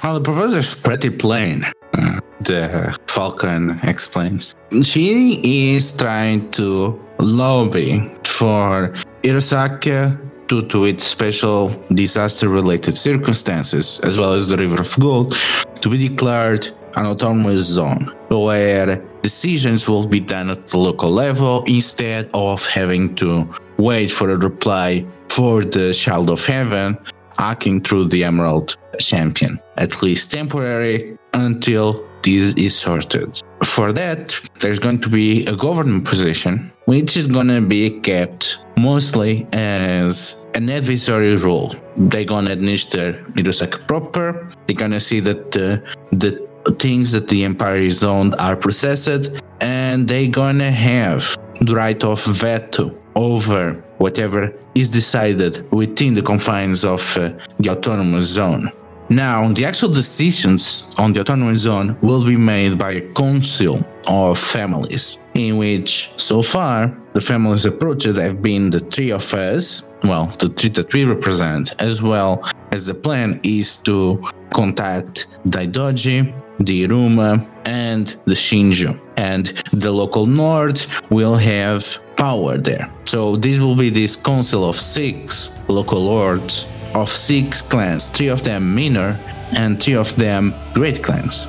[0.04, 1.66] Well, the proposal is pretty plain.
[1.96, 4.54] Uh, the Falcon explains.
[4.84, 14.20] She is trying to lobby for Hirosaka due to its special disaster related circumstances, as
[14.20, 15.38] well as the River of Gold,
[15.82, 21.64] to be declared an autonomous zone where decisions will be done at the local level
[21.68, 23.30] instead of having to
[23.78, 26.98] wait for a reply for the Child of Heaven
[27.38, 33.42] hacking through the Emerald Champion, at least temporary until this is sorted.
[33.64, 38.66] For that, there's going to be a government position, which is going to be kept
[38.76, 41.76] mostly as an advisory role.
[41.96, 44.52] They're going to administer Mirosaka proper.
[44.66, 45.78] They're going to see that uh,
[46.12, 46.48] the
[46.80, 52.04] things that the empire is owned are processed, and they're going to have the right
[52.04, 58.72] of veto over whatever is decided within the confines of uh, the autonomous zone.
[59.12, 64.40] Now, the actual decisions on the autonomous zone will be made by a council of
[64.40, 70.28] families, in which so far the families approached have been the three of us, well,
[70.40, 76.88] the three that we represent, as well as the plan is to contact Daidoji, the
[76.88, 78.98] Hiruma, and the Shinjo.
[79.18, 82.90] And the local North will have power there.
[83.04, 88.44] So this will be this council of six local lords of six clans, three of
[88.44, 89.20] them minor
[89.52, 91.48] and three of them great clans.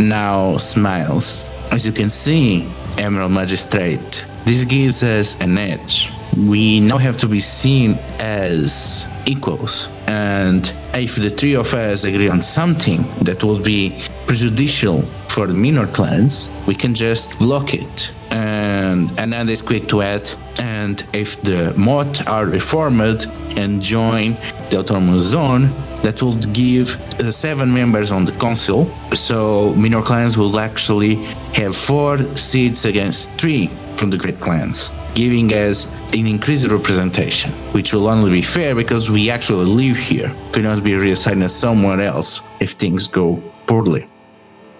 [0.00, 1.48] Now smiles.
[1.70, 6.12] As you can see, Emerald Magistrate, this gives us an edge.
[6.36, 9.88] We now have to be seen as equals.
[10.06, 15.54] And if the three of us agree on something that will be prejudicial for the
[15.54, 18.12] minor clans, we can just block it.
[18.34, 20.28] And Ananda is quick to add.
[20.58, 24.36] And if the Moth are reformed and join
[24.70, 25.70] the autonomous zone,
[26.02, 28.92] that will give uh, seven members on the council.
[29.14, 31.14] So minor clans will actually
[31.54, 37.92] have four seats against three from the great clans, giving us an increased representation, which
[37.92, 40.34] will only be fair because we actually live here.
[40.50, 43.36] Could not be reassigned somewhere else if things go
[43.68, 44.08] poorly.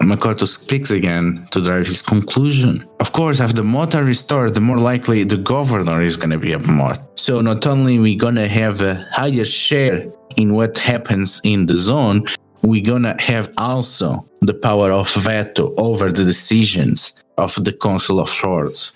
[0.05, 2.87] Makoto speaks again to drive his conclusion.
[3.01, 6.38] Of course, if the Moth are restored, the more likely the governor is going to
[6.38, 7.01] be a Moth.
[7.14, 12.27] So not only we to have a higher share in what happens in the zone,
[12.62, 18.31] we're to have also the power of veto over the decisions of the Council of
[18.43, 18.93] Lords.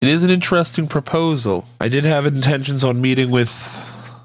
[0.00, 1.66] It is an interesting proposal.
[1.80, 3.50] I did have intentions on meeting with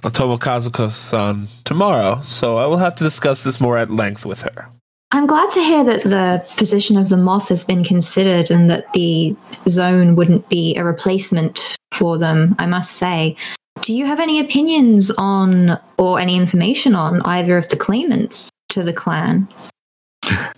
[0.03, 4.69] Otomo Kazuko-san tomorrow, so I will have to discuss this more at length with her.
[5.11, 8.91] I'm glad to hear that the position of the moth has been considered and that
[8.91, 9.35] the
[9.69, 13.37] zone wouldn't be a replacement for them, I must say.
[13.81, 18.83] Do you have any opinions on or any information on either of the claimants to
[18.83, 19.47] the clan?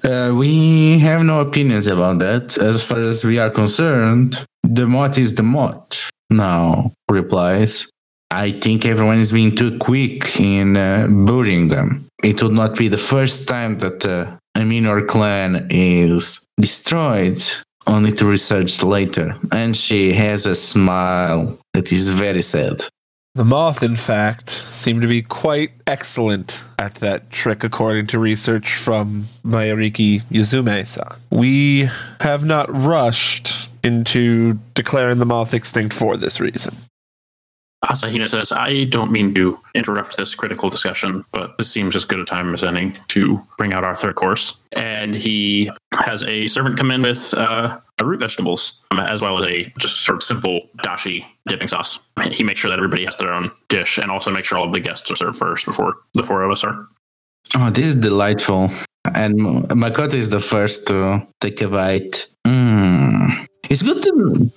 [0.04, 2.58] Uh, we have no opinions about that.
[2.58, 6.10] As far as we are concerned, the moth is the moth.
[6.32, 7.88] Now, replies.
[8.32, 12.08] I think everyone is being too quick in uh, burying them.
[12.24, 17.42] It would not be the first time that uh, a minor clan is destroyed,
[17.88, 19.36] only to research later.
[19.52, 22.84] And she has a smile that is very sad.
[23.36, 28.74] The moth, in fact, seemed to be quite excellent at that trick, according to research
[28.74, 31.20] from Mayariki Yuzume-san.
[31.30, 36.76] We have not rushed into declaring the moth extinct for this reason.
[37.84, 42.20] Asahina says, I don't mean to interrupt this critical discussion, but this seems as good
[42.20, 44.60] a time as any to bring out our third course.
[44.74, 49.46] And he has a servant come in with uh, root vegetables, um, as well as
[49.46, 52.00] a just sort of simple dashi dipping sauce.
[52.32, 54.74] He makes sure that everybody has their own dish and also make sure all of
[54.74, 56.88] the guests are served first before the four of us are.
[57.56, 58.70] Oh, this is delightful.
[59.16, 62.28] And Makoto is the first to take a bite.
[62.46, 63.48] Mm.
[63.70, 64.52] It's good to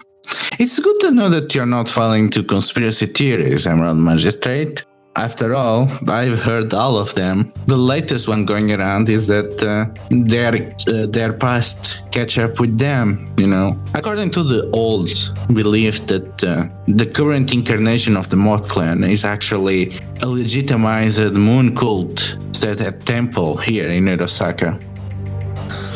[0.63, 4.85] it's good to know that you're not falling to conspiracy theories, Emerald Magistrate.
[5.17, 7.53] After all, I've heard all of them.
[7.67, 10.53] The latest one going around is that uh, their
[10.87, 13.07] uh, their past catch up with them.
[13.37, 15.11] You know, according to the old
[15.53, 19.81] belief that uh, the current incarnation of the Moth clan is actually
[20.23, 24.71] a legitimized moon cult set at temple here in Hirosaka.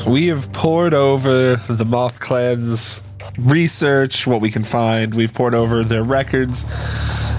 [0.07, 3.03] We have poured over the Moth clan's
[3.39, 5.15] research, what we can find.
[5.15, 6.65] We've poured over their records.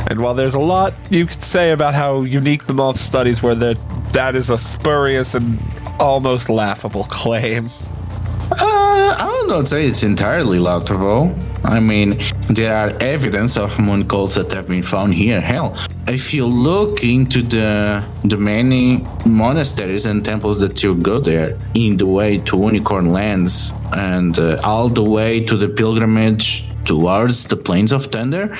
[0.09, 3.55] And while there's a lot you could say about how unique the moth studies were,
[3.55, 3.77] that
[4.13, 5.59] that is a spurious and
[5.99, 7.69] almost laughable claim.
[8.51, 11.35] Uh, I not say it's entirely laughable.
[11.63, 15.41] I mean, there are evidence of moon cults that have been found here.
[15.41, 21.57] Hell, if you look into the the many monasteries and temples that you go there,
[21.73, 27.43] in the way to Unicorn Lands and uh, all the way to the pilgrimage towards
[27.43, 28.57] the plains of thunder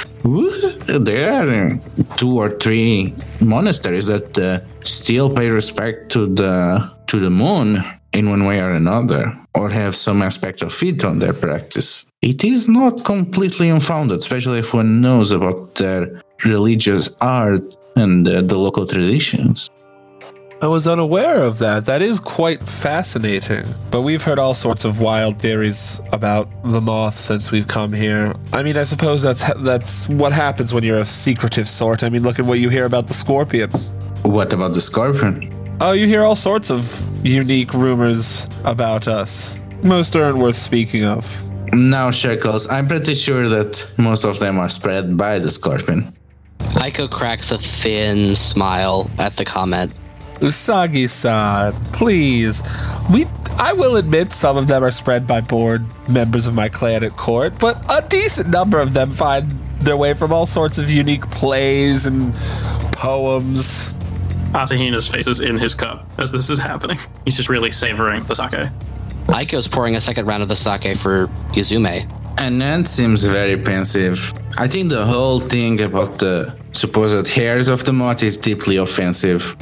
[0.99, 1.79] there are
[2.17, 7.81] two or three monasteries that uh, still pay respect to the to the moon
[8.13, 12.43] in one way or another, or have some aspect of it on their practice, it
[12.43, 17.61] is not completely unfounded, especially if one knows about their religious art
[17.95, 19.69] and uh, the local traditions.
[20.59, 21.85] I was unaware of that.
[21.85, 23.63] That is quite fascinating.
[23.91, 28.33] But we've heard all sorts of wild theories about the moth since we've come here.
[28.51, 32.01] I mean, I suppose that's that's what happens when you're a secretive sort.
[32.03, 33.69] I mean, look at what you hear about the scorpion.
[34.23, 35.53] What about the scorpion?
[35.79, 39.59] Oh, you hear all sorts of unique rumors about us.
[39.83, 41.23] Most aren't worth speaking of.
[41.71, 46.16] Now, Shekels, I'm pretty sure that most of them are spread by the scorpion.
[46.87, 49.93] Aiko cracks a thin smile at the comment.
[50.35, 52.63] Usagi-san, please.
[53.11, 53.25] We
[53.57, 57.17] I will admit some of them are spread by bored members of my clan at
[57.17, 61.29] court, but a decent number of them find their way from all sorts of unique
[61.31, 62.33] plays and
[62.93, 63.93] poems.
[64.53, 66.99] Asahina's face is in his cup as this is happening.
[67.25, 68.69] He's just really savoring the sake.
[69.27, 72.09] Aiko's pouring a second round of the sake for Yuzume.
[72.37, 74.31] Anand seems very pensive.
[74.57, 79.55] I think the whole thing about the supposed heirs of the moth is deeply offensive.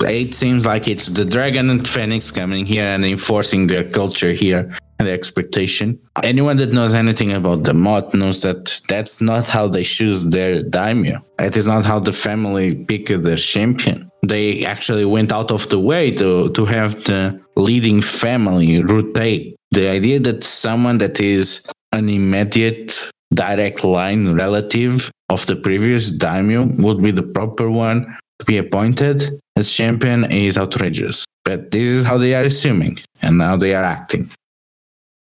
[0.00, 4.76] It seems like it's the dragon and phoenix coming here and enforcing their culture here
[4.98, 5.98] and the expectation.
[6.22, 10.62] Anyone that knows anything about the moth knows that that's not how they choose their
[10.62, 11.24] daimyo.
[11.38, 14.10] It is not how the family pick their champion.
[14.22, 19.56] They actually went out of the way to, to have the leading family rotate.
[19.72, 26.66] The idea that someone that is an immediate direct line relative of the previous daimyo
[26.78, 31.24] would be the proper one to be appointed as champion is outrageous.
[31.44, 34.30] But this is how they are assuming, and now they are acting.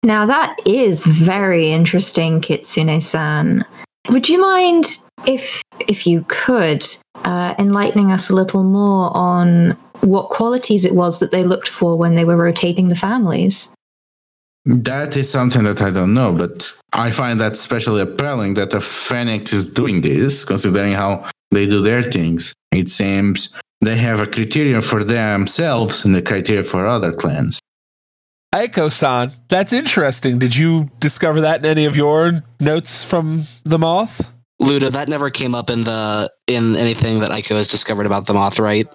[0.02, 3.64] Now that is very interesting, Kitsune-san.
[4.10, 6.86] Would you mind if if you could
[7.24, 11.96] uh, enlightening us a little more on what qualities it was that they looked for
[11.96, 13.70] when they were rotating the families?
[14.66, 18.80] That is something that I don't know, but I find that especially appealing that a
[18.80, 22.54] Phoenix is doing this, considering how they do their things.
[22.72, 27.60] It seems they have a criterion for themselves and a criteria for other clans.
[28.54, 30.38] Aiko-san, that's interesting.
[30.38, 34.32] Did you discover that in any of your notes from the moth?
[34.60, 38.34] Ludo, that never came up in the in anything that Aiko has discovered about the
[38.34, 38.86] moth, right?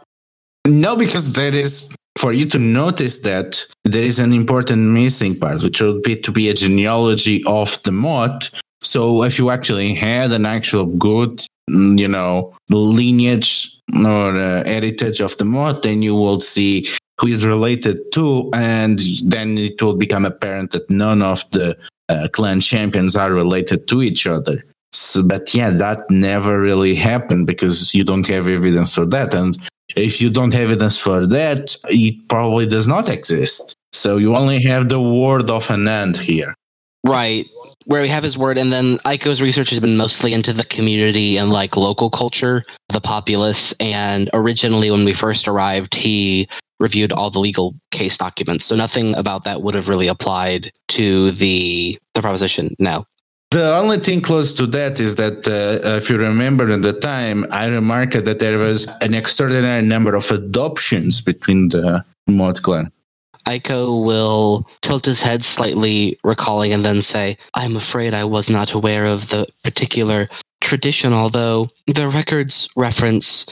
[0.66, 5.64] No, because there is for you to notice that there is an important missing part,
[5.64, 8.50] which would be to be a genealogy of the moth.
[8.82, 15.22] So if you actually had an actual good, mm, you know, lineage or uh, heritage
[15.22, 16.90] of the moth, then you will see
[17.22, 21.78] who is related to, and then it will become apparent that none of the
[22.10, 24.66] uh, clan champions are related to each other.
[24.92, 29.34] So, but yeah, that never really happened because you don't have evidence for that.
[29.34, 29.58] And
[29.96, 33.76] if you don't have evidence for that, it probably does not exist.
[33.92, 36.54] So you only have the word of Anand here.
[37.04, 37.48] Right.
[37.86, 41.38] Where we have his word, and then Aiko's research has been mostly into the community
[41.38, 43.74] and like local culture, the populace.
[43.80, 46.48] And originally, when we first arrived, he
[46.80, 48.66] reviewed all the legal case documents.
[48.66, 52.76] So nothing about that would have really applied to the the proposition.
[52.80, 53.06] No.
[53.52, 57.48] The only thing close to that is that, uh, if you remember at the time,
[57.50, 62.92] I remarked that there was an extraordinary number of adoptions between the Moth clan.
[63.48, 68.74] Aiko will tilt his head slightly, recalling, and then say, I'm afraid I was not
[68.74, 70.30] aware of the particular
[70.62, 73.48] tradition, although the records reference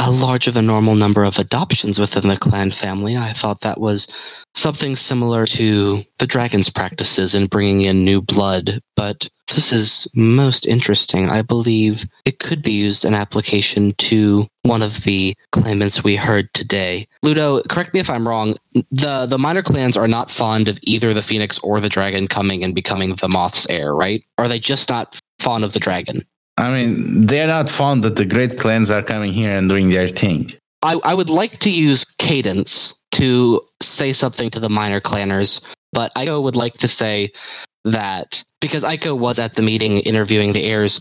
[0.00, 3.18] a larger than normal number of adoptions within the clan family.
[3.18, 4.08] I thought that was
[4.54, 10.66] something similar to the dragon's practices in bringing in new blood, but this is most
[10.66, 11.28] interesting.
[11.28, 16.52] I believe it could be used in application to one of the claimants we heard
[16.54, 17.06] today.
[17.22, 18.56] Ludo, correct me if I'm wrong.
[18.90, 22.64] The the minor clans are not fond of either the phoenix or the dragon coming
[22.64, 24.24] and becoming the moth's heir, right?
[24.38, 26.24] Are they just not fond of the dragon?
[26.60, 30.08] I mean, they're not fond that the great clans are coming here and doing their
[30.08, 30.52] thing.
[30.82, 36.12] I, I would like to use cadence to say something to the minor clanners, but
[36.16, 37.32] I would like to say
[37.84, 41.00] that because Aiko was at the meeting interviewing the heirs,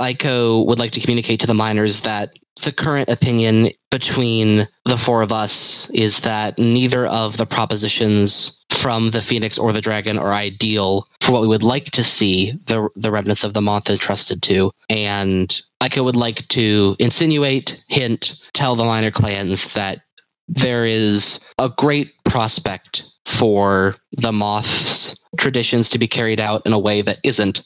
[0.00, 2.30] Aiko would like to communicate to the miners that
[2.60, 9.10] the current opinion between the four of us is that neither of the propositions from
[9.10, 12.88] the phoenix or the dragon are ideal for what we would like to see the
[12.96, 14.70] the remnants of the moth entrusted to.
[14.88, 20.00] And Aiko would like to insinuate hint tell the minor clans that
[20.48, 26.78] there is a great prospect for the moth's traditions to be carried out in a
[26.78, 27.62] way that isn't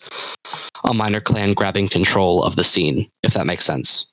[0.84, 4.06] a minor clan grabbing control of the scene if that makes sense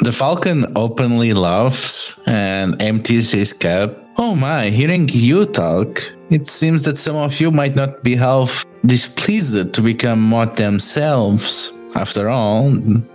[0.00, 6.84] The falcon openly laughs and empties his cup Oh my, hearing you talk, it seems
[6.84, 11.72] that some of you might not be half displeased to become Moth themselves.
[11.96, 12.72] After all,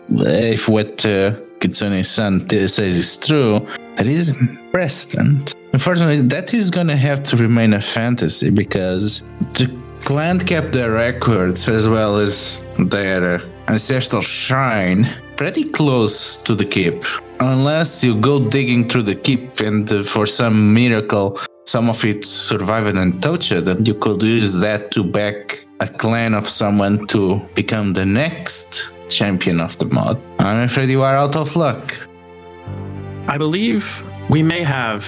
[0.09, 3.65] if what uh, Kitsune-san says is true,
[3.95, 4.35] there is
[4.71, 5.55] precedent.
[5.71, 9.23] Unfortunately, that is gonna have to remain a fantasy because
[9.53, 15.09] the clan kept their records as well as their ancestral shrine
[15.39, 17.05] pretty close to the keep.
[17.39, 22.25] Unless you go digging through the keep and uh, for some miracle some of it
[22.25, 27.39] survived and touched, and you could use that to back a clan of someone to
[27.55, 30.17] become the next champion of the Moth.
[30.39, 31.95] I'm afraid you are out of luck.
[33.27, 35.03] I believe we may have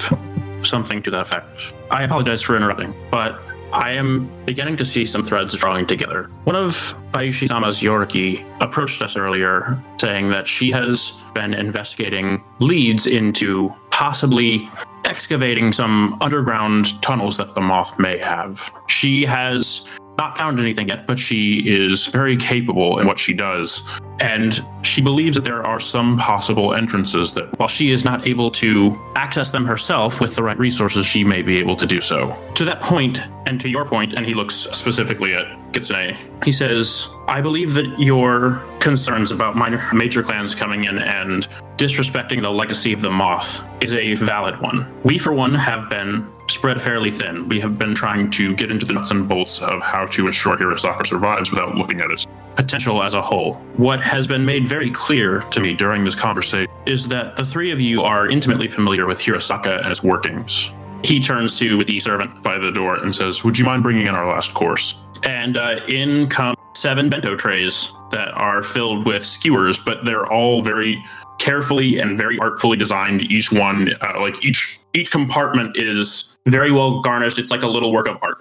[0.63, 1.73] something to that effect.
[1.89, 3.41] I apologize for interrupting, but
[3.73, 6.29] I am beginning to see some threads drawing together.
[6.43, 13.07] One of Bayushi Sama's Yoriki approached us earlier, saying that she has been investigating leads
[13.07, 14.69] into possibly
[15.05, 18.71] excavating some underground tunnels that the moth may have.
[18.87, 23.87] She has not found anything yet, but she is very capable in what she does.
[24.19, 28.51] And she believes that there are some possible entrances that, while she is not able
[28.51, 32.37] to access them herself with the right resources, she may be able to do so.
[32.55, 37.09] To that point, and to your point, and he looks specifically at Kitsune, he says,
[37.27, 41.47] I believe that your concerns about minor major clans coming in and
[41.81, 44.85] disrespecting the legacy of the moth is a valid one.
[45.01, 47.49] We, for one, have been spread fairly thin.
[47.49, 50.55] We have been trying to get into the nuts and bolts of how to ensure
[50.55, 53.55] Hirosaka survives without looking at its potential as a whole.
[53.77, 57.71] What has been made very clear to me during this conversation is that the three
[57.71, 60.71] of you are intimately familiar with Hirosaka and its workings.
[61.03, 64.13] He turns to the servant by the door and says, Would you mind bringing in
[64.13, 65.01] our last course?
[65.23, 70.61] And uh, in come seven bento trays that are filled with skewers, but they're all
[70.61, 71.03] very
[71.41, 73.23] carefully and very artfully designed.
[73.23, 77.39] Each one, uh, like each each compartment is very well garnished.
[77.39, 78.37] It's like a little work of art.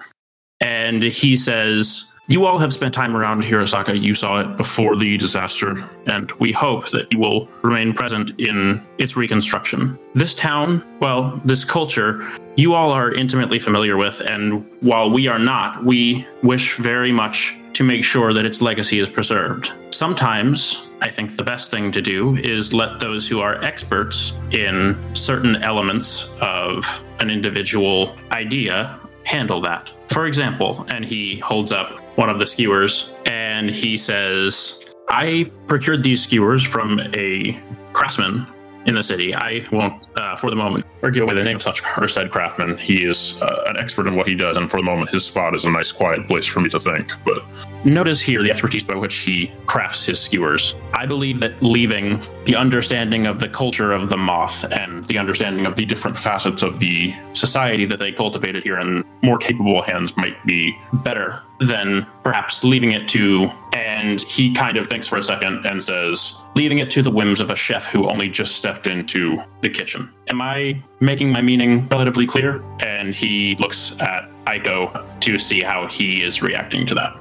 [0.60, 3.98] And he says, You all have spent time around Hirosaka.
[3.98, 8.84] You saw it before the disaster, and we hope that you will remain present in
[8.98, 9.98] its reconstruction.
[10.14, 12.26] This town, well, this culture,
[12.56, 17.56] you all are intimately familiar with, and while we are not, we wish very much
[17.74, 19.72] to make sure that its legacy is preserved.
[20.00, 24.98] Sometimes, I think the best thing to do is let those who are experts in
[25.14, 29.92] certain elements of an individual idea handle that.
[30.08, 36.02] For example, and he holds up one of the skewers and he says, I procured
[36.02, 37.60] these skewers from a
[37.92, 38.46] craftsman
[38.86, 39.34] in the city.
[39.34, 42.78] I won't, uh, for the moment, argue away the name of such or said craftsman.
[42.78, 45.54] He is uh, an expert in what he does, and for the moment, his spot
[45.54, 47.12] is a nice, quiet place for me to think.
[47.24, 47.44] But
[47.84, 50.74] notice here the expertise by which he crafts his skewers.
[50.94, 55.66] I believe that leaving the understanding of the culture of the moth and the understanding
[55.66, 60.16] of the different facets of the society that they cultivated here in more capable hands
[60.16, 63.50] might be better than perhaps leaving it to.
[63.72, 67.40] And he kind of thinks for a second and says, leaving it to the whims
[67.40, 70.12] of a chef who only just stepped into the kitchen.
[70.28, 72.62] Am I making my meaning relatively clear?
[72.80, 77.16] And he looks at Aiko to see how he is reacting to that.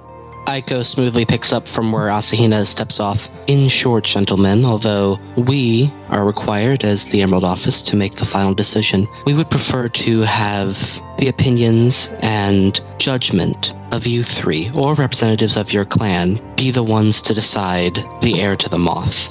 [0.49, 3.29] Aiko smoothly picks up from where Asahina steps off.
[3.45, 8.55] In short, gentlemen, although we are required as the Emerald Office to make the final
[8.55, 10.75] decision, we would prefer to have
[11.19, 17.21] the opinions and judgment of you three, or representatives of your clan, be the ones
[17.21, 19.29] to decide the heir to the moth.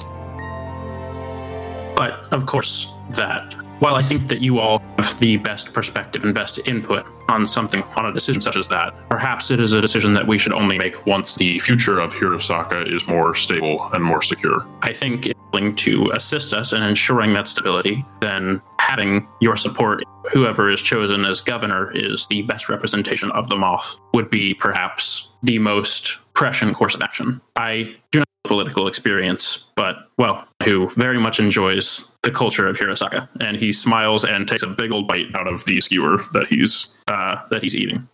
[1.97, 6.33] But of course, that while I think that you all have the best perspective and
[6.33, 10.13] best input on something, on a decision such as that, perhaps it is a decision
[10.13, 14.21] that we should only make once the future of Hirosaka is more stable and more
[14.21, 14.67] secure.
[14.81, 20.69] I think willing to assist us in ensuring that stability, then having your support, whoever
[20.69, 25.59] is chosen as governor is the best representation of the moth, would be perhaps the
[25.59, 27.41] most prescient course of action.
[27.55, 30.35] I do political experience, but well,
[30.65, 34.91] who very much enjoys the culture of Hirosaka, and he smiles and takes a big
[34.91, 36.73] old bite out of the skewer that he's
[37.07, 38.09] uh, that he's eating.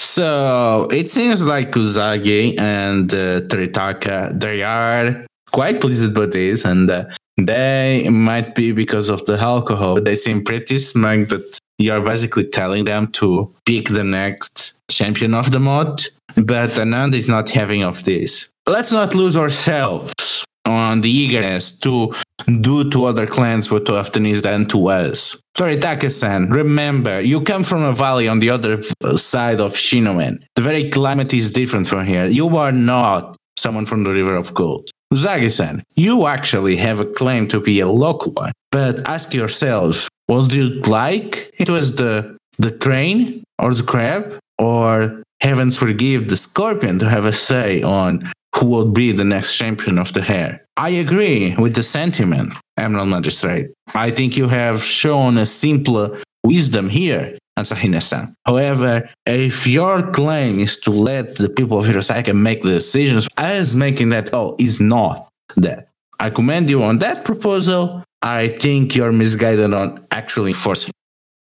[0.00, 6.90] So it seems like Usagi and uh, Toritaka, they are quite pleased about this, and
[6.90, 7.04] uh,
[7.36, 10.00] they might be because of the alcohol.
[10.00, 15.50] They seem pretty smug that you're basically telling them to pick the next champion of
[15.50, 18.51] the Moth, but Anand is not having of this.
[18.66, 22.12] Let's not lose ourselves on the eagerness to
[22.60, 25.36] do to other clans what often is done to us.
[25.58, 28.80] Toritaka-san, remember, you come from a valley on the other
[29.16, 30.44] side of Shinomen.
[30.54, 32.26] The very climate is different from here.
[32.26, 34.88] You are not someone from the River of Gold.
[35.12, 40.52] Usagi-san, you actually have a claim to be a local one, but ask yourself, would
[40.52, 46.98] you like it was the the crane or the crab or heavens forgive the scorpion
[47.00, 48.32] to have a say on
[48.62, 50.64] who will be the next champion of the hair.
[50.76, 53.72] I agree with the sentiment, Emerald Magistrate.
[53.92, 58.34] I think you have shown a simpler wisdom here, Asahina-san.
[58.46, 63.74] However, if your claim is to let the people of Hirosaka make the decisions, as
[63.74, 65.88] making that call is not that.
[66.20, 68.04] I commend you on that proposal.
[68.22, 70.92] I think you're misguided on actually forcing.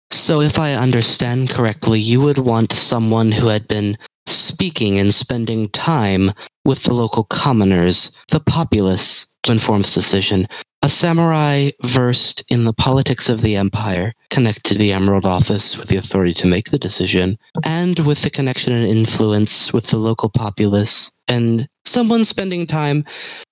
[0.09, 3.97] So, if I understand correctly, you would want someone who had been
[4.27, 6.31] speaking and spending time
[6.65, 10.47] with the local commoners, the populace, to inform this decision.
[10.81, 15.87] A samurai versed in the politics of the empire, connected to the Emerald Office with
[15.87, 20.29] the authority to make the decision, and with the connection and influence with the local
[20.29, 23.03] populace, and someone spending time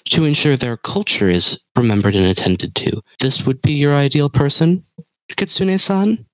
[0.06, 3.02] to ensure their culture is remembered and attended to.
[3.20, 4.84] This would be your ideal person,
[5.36, 6.26] Kitsune san?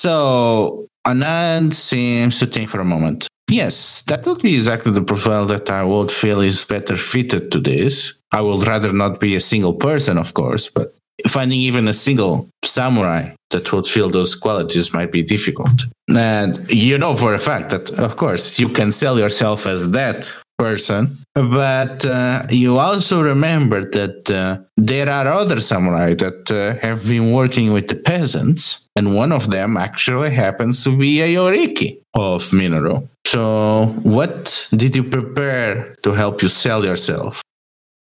[0.00, 3.28] So Anand seems to think for a moment.
[3.50, 7.58] Yes, that would be exactly the profile that I would feel is better fitted to
[7.60, 8.14] this.
[8.32, 10.94] I would rather not be a single person, of course, but
[11.28, 15.84] finding even a single samurai that would feel those qualities might be difficult.
[16.08, 20.32] And you know for a fact that, of course, you can sell yourself as that
[20.60, 27.00] person, but uh, you also remember that uh, there are other samurai that uh, have
[27.08, 31.90] been working with the peasants, and one of them actually happens to be a Yoriki
[32.14, 33.08] of Minoru.
[33.26, 37.40] So, what did you prepare to help you sell yourself?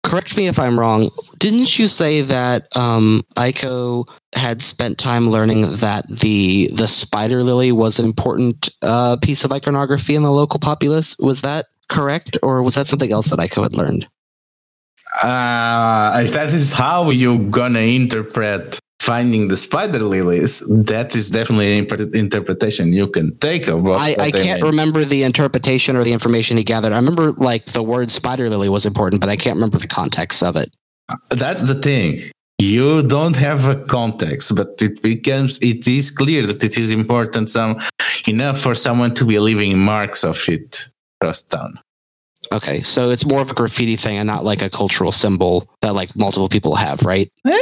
[0.04, 1.10] Correct me if I'm wrong.
[1.38, 7.72] Didn't you say that um, Aiko had spent time learning that the the spider lily
[7.72, 11.16] was an important uh, piece of iconography in the local populace?
[11.18, 14.06] Was that correct, or was that something else that Aiko had learned?
[15.22, 21.78] Uh, if that is how you're gonna interpret finding the spider lilies, that is definitely
[21.78, 24.70] an interpretation you can take of what, I, I can't mean.
[24.70, 26.92] remember the interpretation or the information he gathered.
[26.92, 30.42] I remember like the word spider lily was important, but I can't remember the context
[30.42, 30.72] of it.
[31.30, 32.18] That's the thing.
[32.58, 37.50] You don't have a context, but it becomes it is clear that it is important
[37.50, 37.80] some
[38.26, 40.88] enough for someone to be leaving marks of it
[41.24, 41.80] across town.
[42.52, 45.94] Okay, so it's more of a graffiti thing and not like a cultural symbol that
[45.94, 47.32] like multiple people have, right?
[47.46, 47.58] Eh,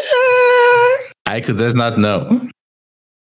[1.27, 2.49] I could does not know.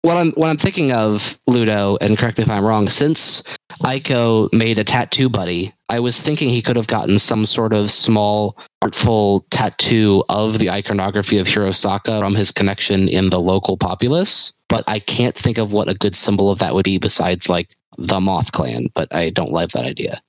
[0.02, 3.42] What I'm what I'm thinking of, Ludo, and correct me if I'm wrong, since
[3.82, 7.90] Aiko made a tattoo buddy, I was thinking he could have gotten some sort of
[7.90, 14.52] small artful tattoo of the iconography of Hirosaka from his connection in the local populace.
[14.68, 17.74] But I can't think of what a good symbol of that would be besides like
[17.98, 20.22] the Moth Clan, but I don't like that idea.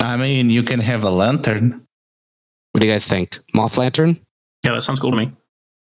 [0.00, 1.86] I mean, you can have a lantern.
[2.72, 3.38] What do you guys think?
[3.54, 4.20] Moth Lantern?
[4.64, 5.32] Yeah, that sounds cool to me.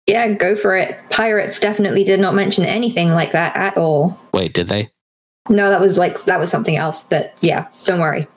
[0.07, 0.97] Yeah, go for it.
[1.11, 4.17] Pirates definitely did not mention anything like that at all.
[4.33, 4.89] Wait, did they?
[5.49, 7.05] No, that was like that was something else.
[7.05, 8.29] But yeah, don't worry.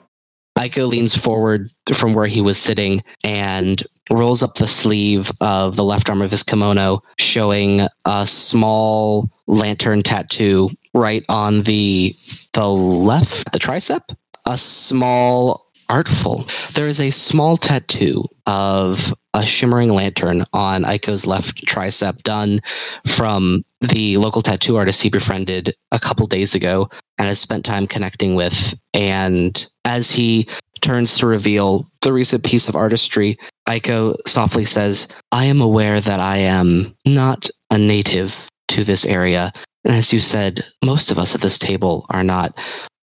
[0.58, 5.84] Aiko leans forward from where he was sitting and rolls up the sleeve of the
[5.84, 12.14] left arm of his kimono, showing a small lantern tattoo right on the
[12.52, 14.02] the left, the tricep.
[14.46, 16.46] A small artful.
[16.74, 22.60] There is a small tattoo of a shimmering lantern on Aiko's left tricep done
[23.06, 26.88] from the local tattoo artist he befriended a couple days ago
[27.18, 28.74] and has spent time connecting with.
[28.94, 30.48] And as he
[30.80, 33.36] turns to reveal the recent piece of artistry,
[33.68, 39.52] Aiko softly says, I am aware that I am not a native to this area.
[39.84, 42.56] And as you said, most of us at this table are not.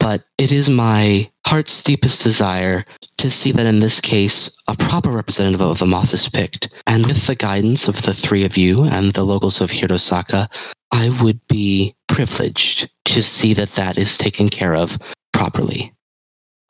[0.05, 2.85] But it is my heart's deepest desire
[3.17, 6.69] to see that in this case, a proper representative of the moth is picked.
[6.85, 10.47] And with the guidance of the three of you and the locals of Hirosaka,
[10.91, 14.99] I would be privileged to see that that is taken care of
[15.33, 15.91] properly.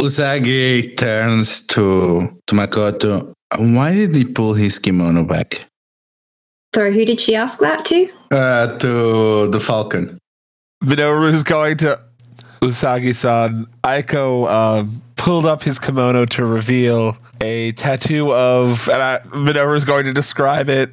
[0.01, 3.33] Usagi turns to to Makoto.
[3.57, 5.67] Why did he pull his kimono back?
[6.73, 8.07] Sorry, who did she ask that to?
[8.31, 10.19] Uh, to the falcon.
[10.81, 12.04] Minoru's going to
[12.61, 13.67] Usagi-san.
[13.83, 20.05] Aiko um, pulled up his kimono to reveal a tattoo of, and I, Minoru's going
[20.05, 20.91] to describe it.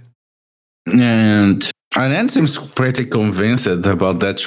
[0.87, 4.39] And Anand seems pretty convinced about that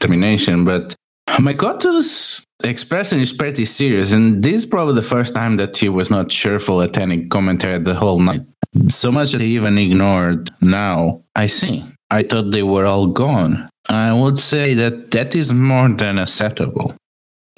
[0.00, 0.94] termination, but
[1.28, 6.10] Makoto's expression is pretty serious, and this is probably the first time that he was
[6.10, 8.42] not cheerful at any commentary the whole night.
[8.88, 10.50] So much that he even ignored.
[10.60, 11.84] Now, I see.
[12.10, 13.68] I thought they were all gone.
[13.88, 16.94] I would say that that is more than acceptable.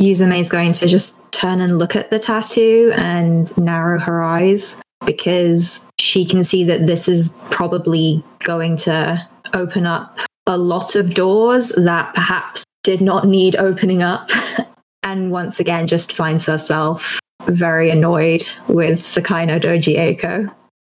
[0.00, 4.76] Yuzume is going to just turn and look at the tattoo and narrow her eyes
[5.04, 11.14] because she can see that this is probably going to open up a lot of
[11.14, 14.30] doors that perhaps did not need opening up.
[15.02, 20.52] and once again, just finds herself very annoyed with Sakaino Doji Eiko.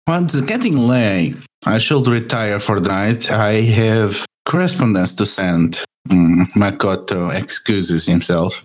[0.07, 1.37] Well, it's getting late.
[1.65, 3.31] I should retire for the night.
[3.31, 5.85] I have correspondence to send.
[6.09, 8.65] Mm, Makoto excuses himself.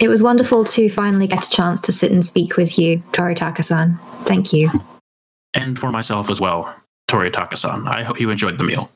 [0.00, 3.98] It was wonderful to finally get a chance to sit and speak with you, Toritaka-san.
[4.24, 4.70] Thank you.
[5.52, 6.74] And for myself as well,
[7.08, 7.86] Toritaka-san.
[7.86, 8.90] I hope you enjoyed the meal.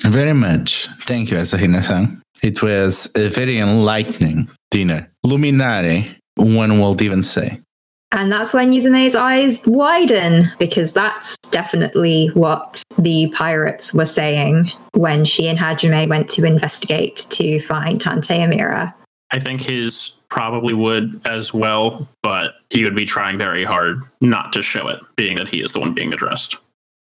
[0.00, 0.88] Very much.
[1.02, 2.20] Thank you, Asahina-san.
[2.42, 5.10] It was a very enlightening dinner.
[5.24, 7.60] Luminare, one would even say.
[8.16, 15.26] And that's when Yuzume's eyes widen, because that's definitely what the pirates were saying when
[15.26, 18.94] she and Hajime went to investigate to find Tante Amira.
[19.30, 24.50] I think his probably would as well, but he would be trying very hard not
[24.54, 26.56] to show it, being that he is the one being addressed.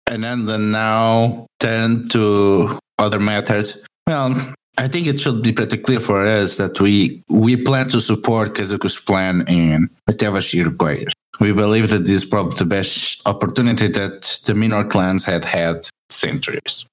[0.07, 3.85] And then the now turn to other matters.
[4.07, 7.99] Well, I think it should be pretty clear for us that we we plan to
[7.99, 11.13] support Kazuko's plan in whatever she requires.
[11.39, 15.87] We believe that this is probably the best opportunity that the minor clans had had
[16.09, 16.85] centuries.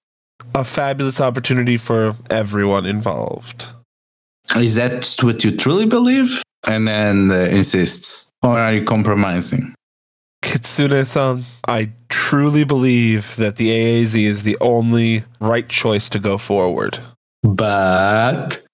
[0.54, 3.66] A fabulous opportunity for everyone involved.
[4.56, 6.42] Is that what you truly believe?
[6.66, 9.74] And then uh, insists, or are you compromising?
[10.42, 17.00] Kitsune-san, I truly believe that the AAZ is the only right choice to go forward.
[17.42, 18.64] But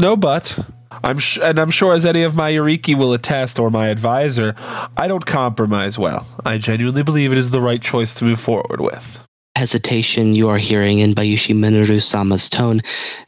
[0.00, 0.58] No, but
[1.04, 4.54] I'm sh- and I'm sure as any of my Yoriki will attest or my advisor,
[4.96, 6.26] I don't compromise well.
[6.44, 9.24] I genuinely believe it is the right choice to move forward with.
[9.56, 12.80] hesitation you are hearing in Bayushi Minoru Sama's tone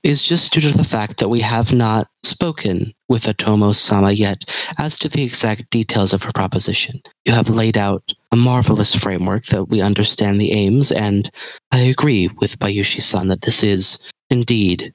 [0.04, 4.44] is just due to the fact that we have not spoken with Otomo Sama yet
[4.78, 7.02] as to the exact details of her proposition.
[7.24, 11.28] You have laid out a marvelous framework that we understand the aims, and
[11.72, 13.98] I agree with Bayushi san that this is
[14.30, 14.94] indeed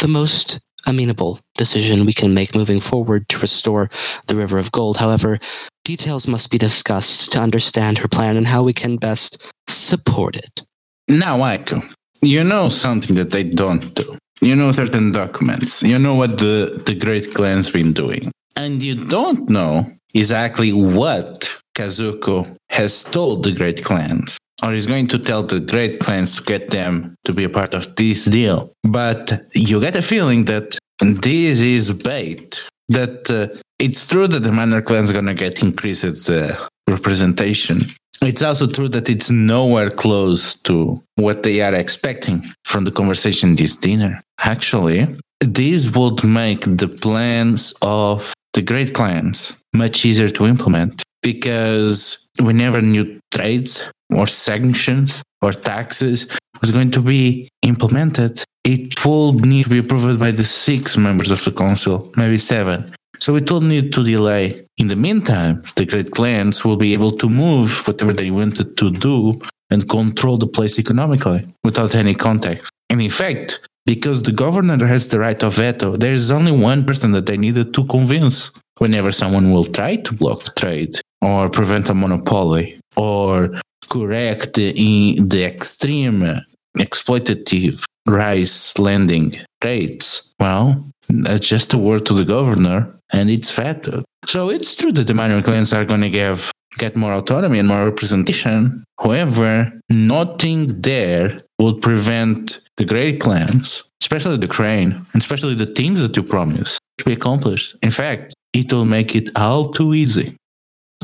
[0.00, 3.90] the most amenable decision we can make moving forward to restore
[4.26, 4.96] the River of Gold.
[4.96, 5.38] However,
[5.84, 10.62] details must be discussed to understand her plan and how we can best support it.
[11.08, 11.82] now, Aiko,
[12.22, 14.16] you know something that they don't do.
[14.40, 15.82] You know certain documents.
[15.82, 18.30] You know what the, the Great Clan's been doing.
[18.56, 24.38] And you don't know exactly what Kazuko has told the Great Clans.
[24.64, 27.74] Or is going to tell the Great Clans to get them to be a part
[27.74, 28.72] of this deal.
[28.82, 32.66] But you get a feeling that this is bait.
[32.88, 36.56] That uh, it's true that the minor clans to get increased uh,
[36.88, 37.82] representation.
[38.22, 43.56] It's also true that it's nowhere close to what they are expecting from the conversation
[43.56, 44.22] this dinner.
[44.38, 45.08] Actually,
[45.40, 52.80] this would make the plans of the great clans much easier to implement because whenever
[52.80, 53.82] new trades
[54.14, 56.26] or sanctions or taxes
[56.60, 61.30] was going to be implemented, it will need to be approved by the six members
[61.30, 62.94] of the council, maybe seven.
[63.18, 64.66] So it will need to delay.
[64.76, 68.90] In the meantime, the great clans will be able to move whatever they wanted to
[68.90, 72.70] do and control the place economically without any context.
[72.90, 76.84] And in fact, because the governor has the right of veto, there is only one
[76.84, 81.88] person that they needed to convince whenever someone will try to block trade or prevent
[81.88, 83.60] a monopoly or
[83.90, 86.40] correct the, the extreme
[86.78, 90.32] exploitative rice lending rates.
[90.38, 94.04] Well, that's just a word to the governor and it's vetoed.
[94.26, 97.68] So it's true that the minor clans are going to give get more autonomy and
[97.68, 98.84] more representation.
[99.00, 106.00] However, nothing there would prevent the great clans, especially the crane, and especially the things
[106.00, 107.76] that you promised to be accomplished.
[107.82, 110.36] In fact, it will make it all too easy.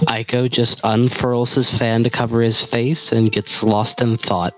[0.09, 4.55] Aiko just unfurls his fan to cover his face and gets lost in thought.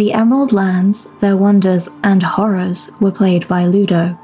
[0.00, 4.16] The Emerald Lands, their wonders and horrors were played by Ludo.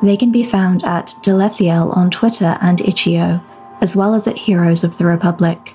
[0.00, 3.40] They can be found at Delethiel on Twitter and Itch.io,
[3.80, 5.74] as well as at Heroes of the Republic.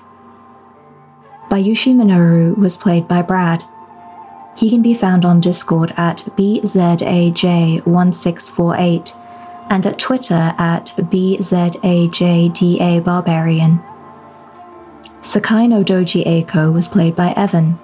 [1.50, 3.64] Bayushi Minoru was played by Brad.
[4.56, 9.14] He can be found on Discord at BZAJ1648
[9.68, 13.78] and at Twitter at BZAJDA Barbarian.
[15.20, 17.78] Sakai no Doji Eiko was played by Evan.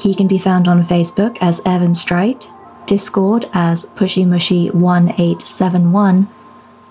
[0.00, 2.48] He can be found on Facebook as Evan Strite,
[2.86, 6.28] Discord as PushyMushy1871,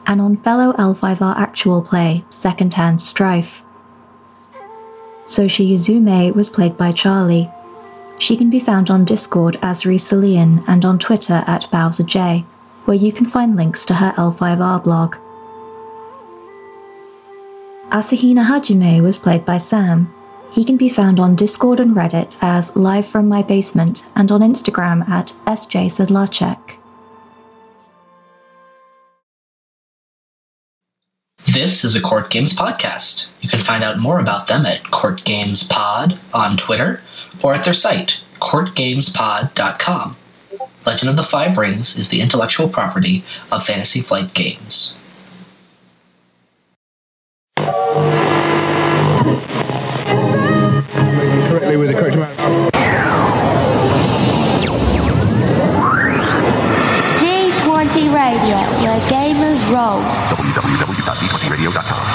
[0.05, 3.63] and on fellow L5R Actual Play Secondhand Strife.
[5.23, 7.49] Soshi Yuzume was played by Charlie.
[8.17, 12.43] She can be found on Discord as Risalian and on Twitter at BowserJ,
[12.85, 15.15] where you can find links to her L5R blog.
[17.89, 20.13] Asahina Hajime was played by Sam.
[20.51, 24.41] He can be found on Discord and Reddit as Live from My Basement and on
[24.41, 26.75] Instagram at SJ Sedlacek.
[31.45, 33.25] This is a Court Games podcast.
[33.41, 37.01] You can find out more about them at Court Games Pod on Twitter
[37.43, 40.17] or at their site, courtgamespod.com.
[40.85, 44.95] Legend of the Five Rings is the intellectual property of Fantasy Flight Games.
[59.79, 60.01] Gamers roll.
[60.29, 62.08] www.d20radio.com.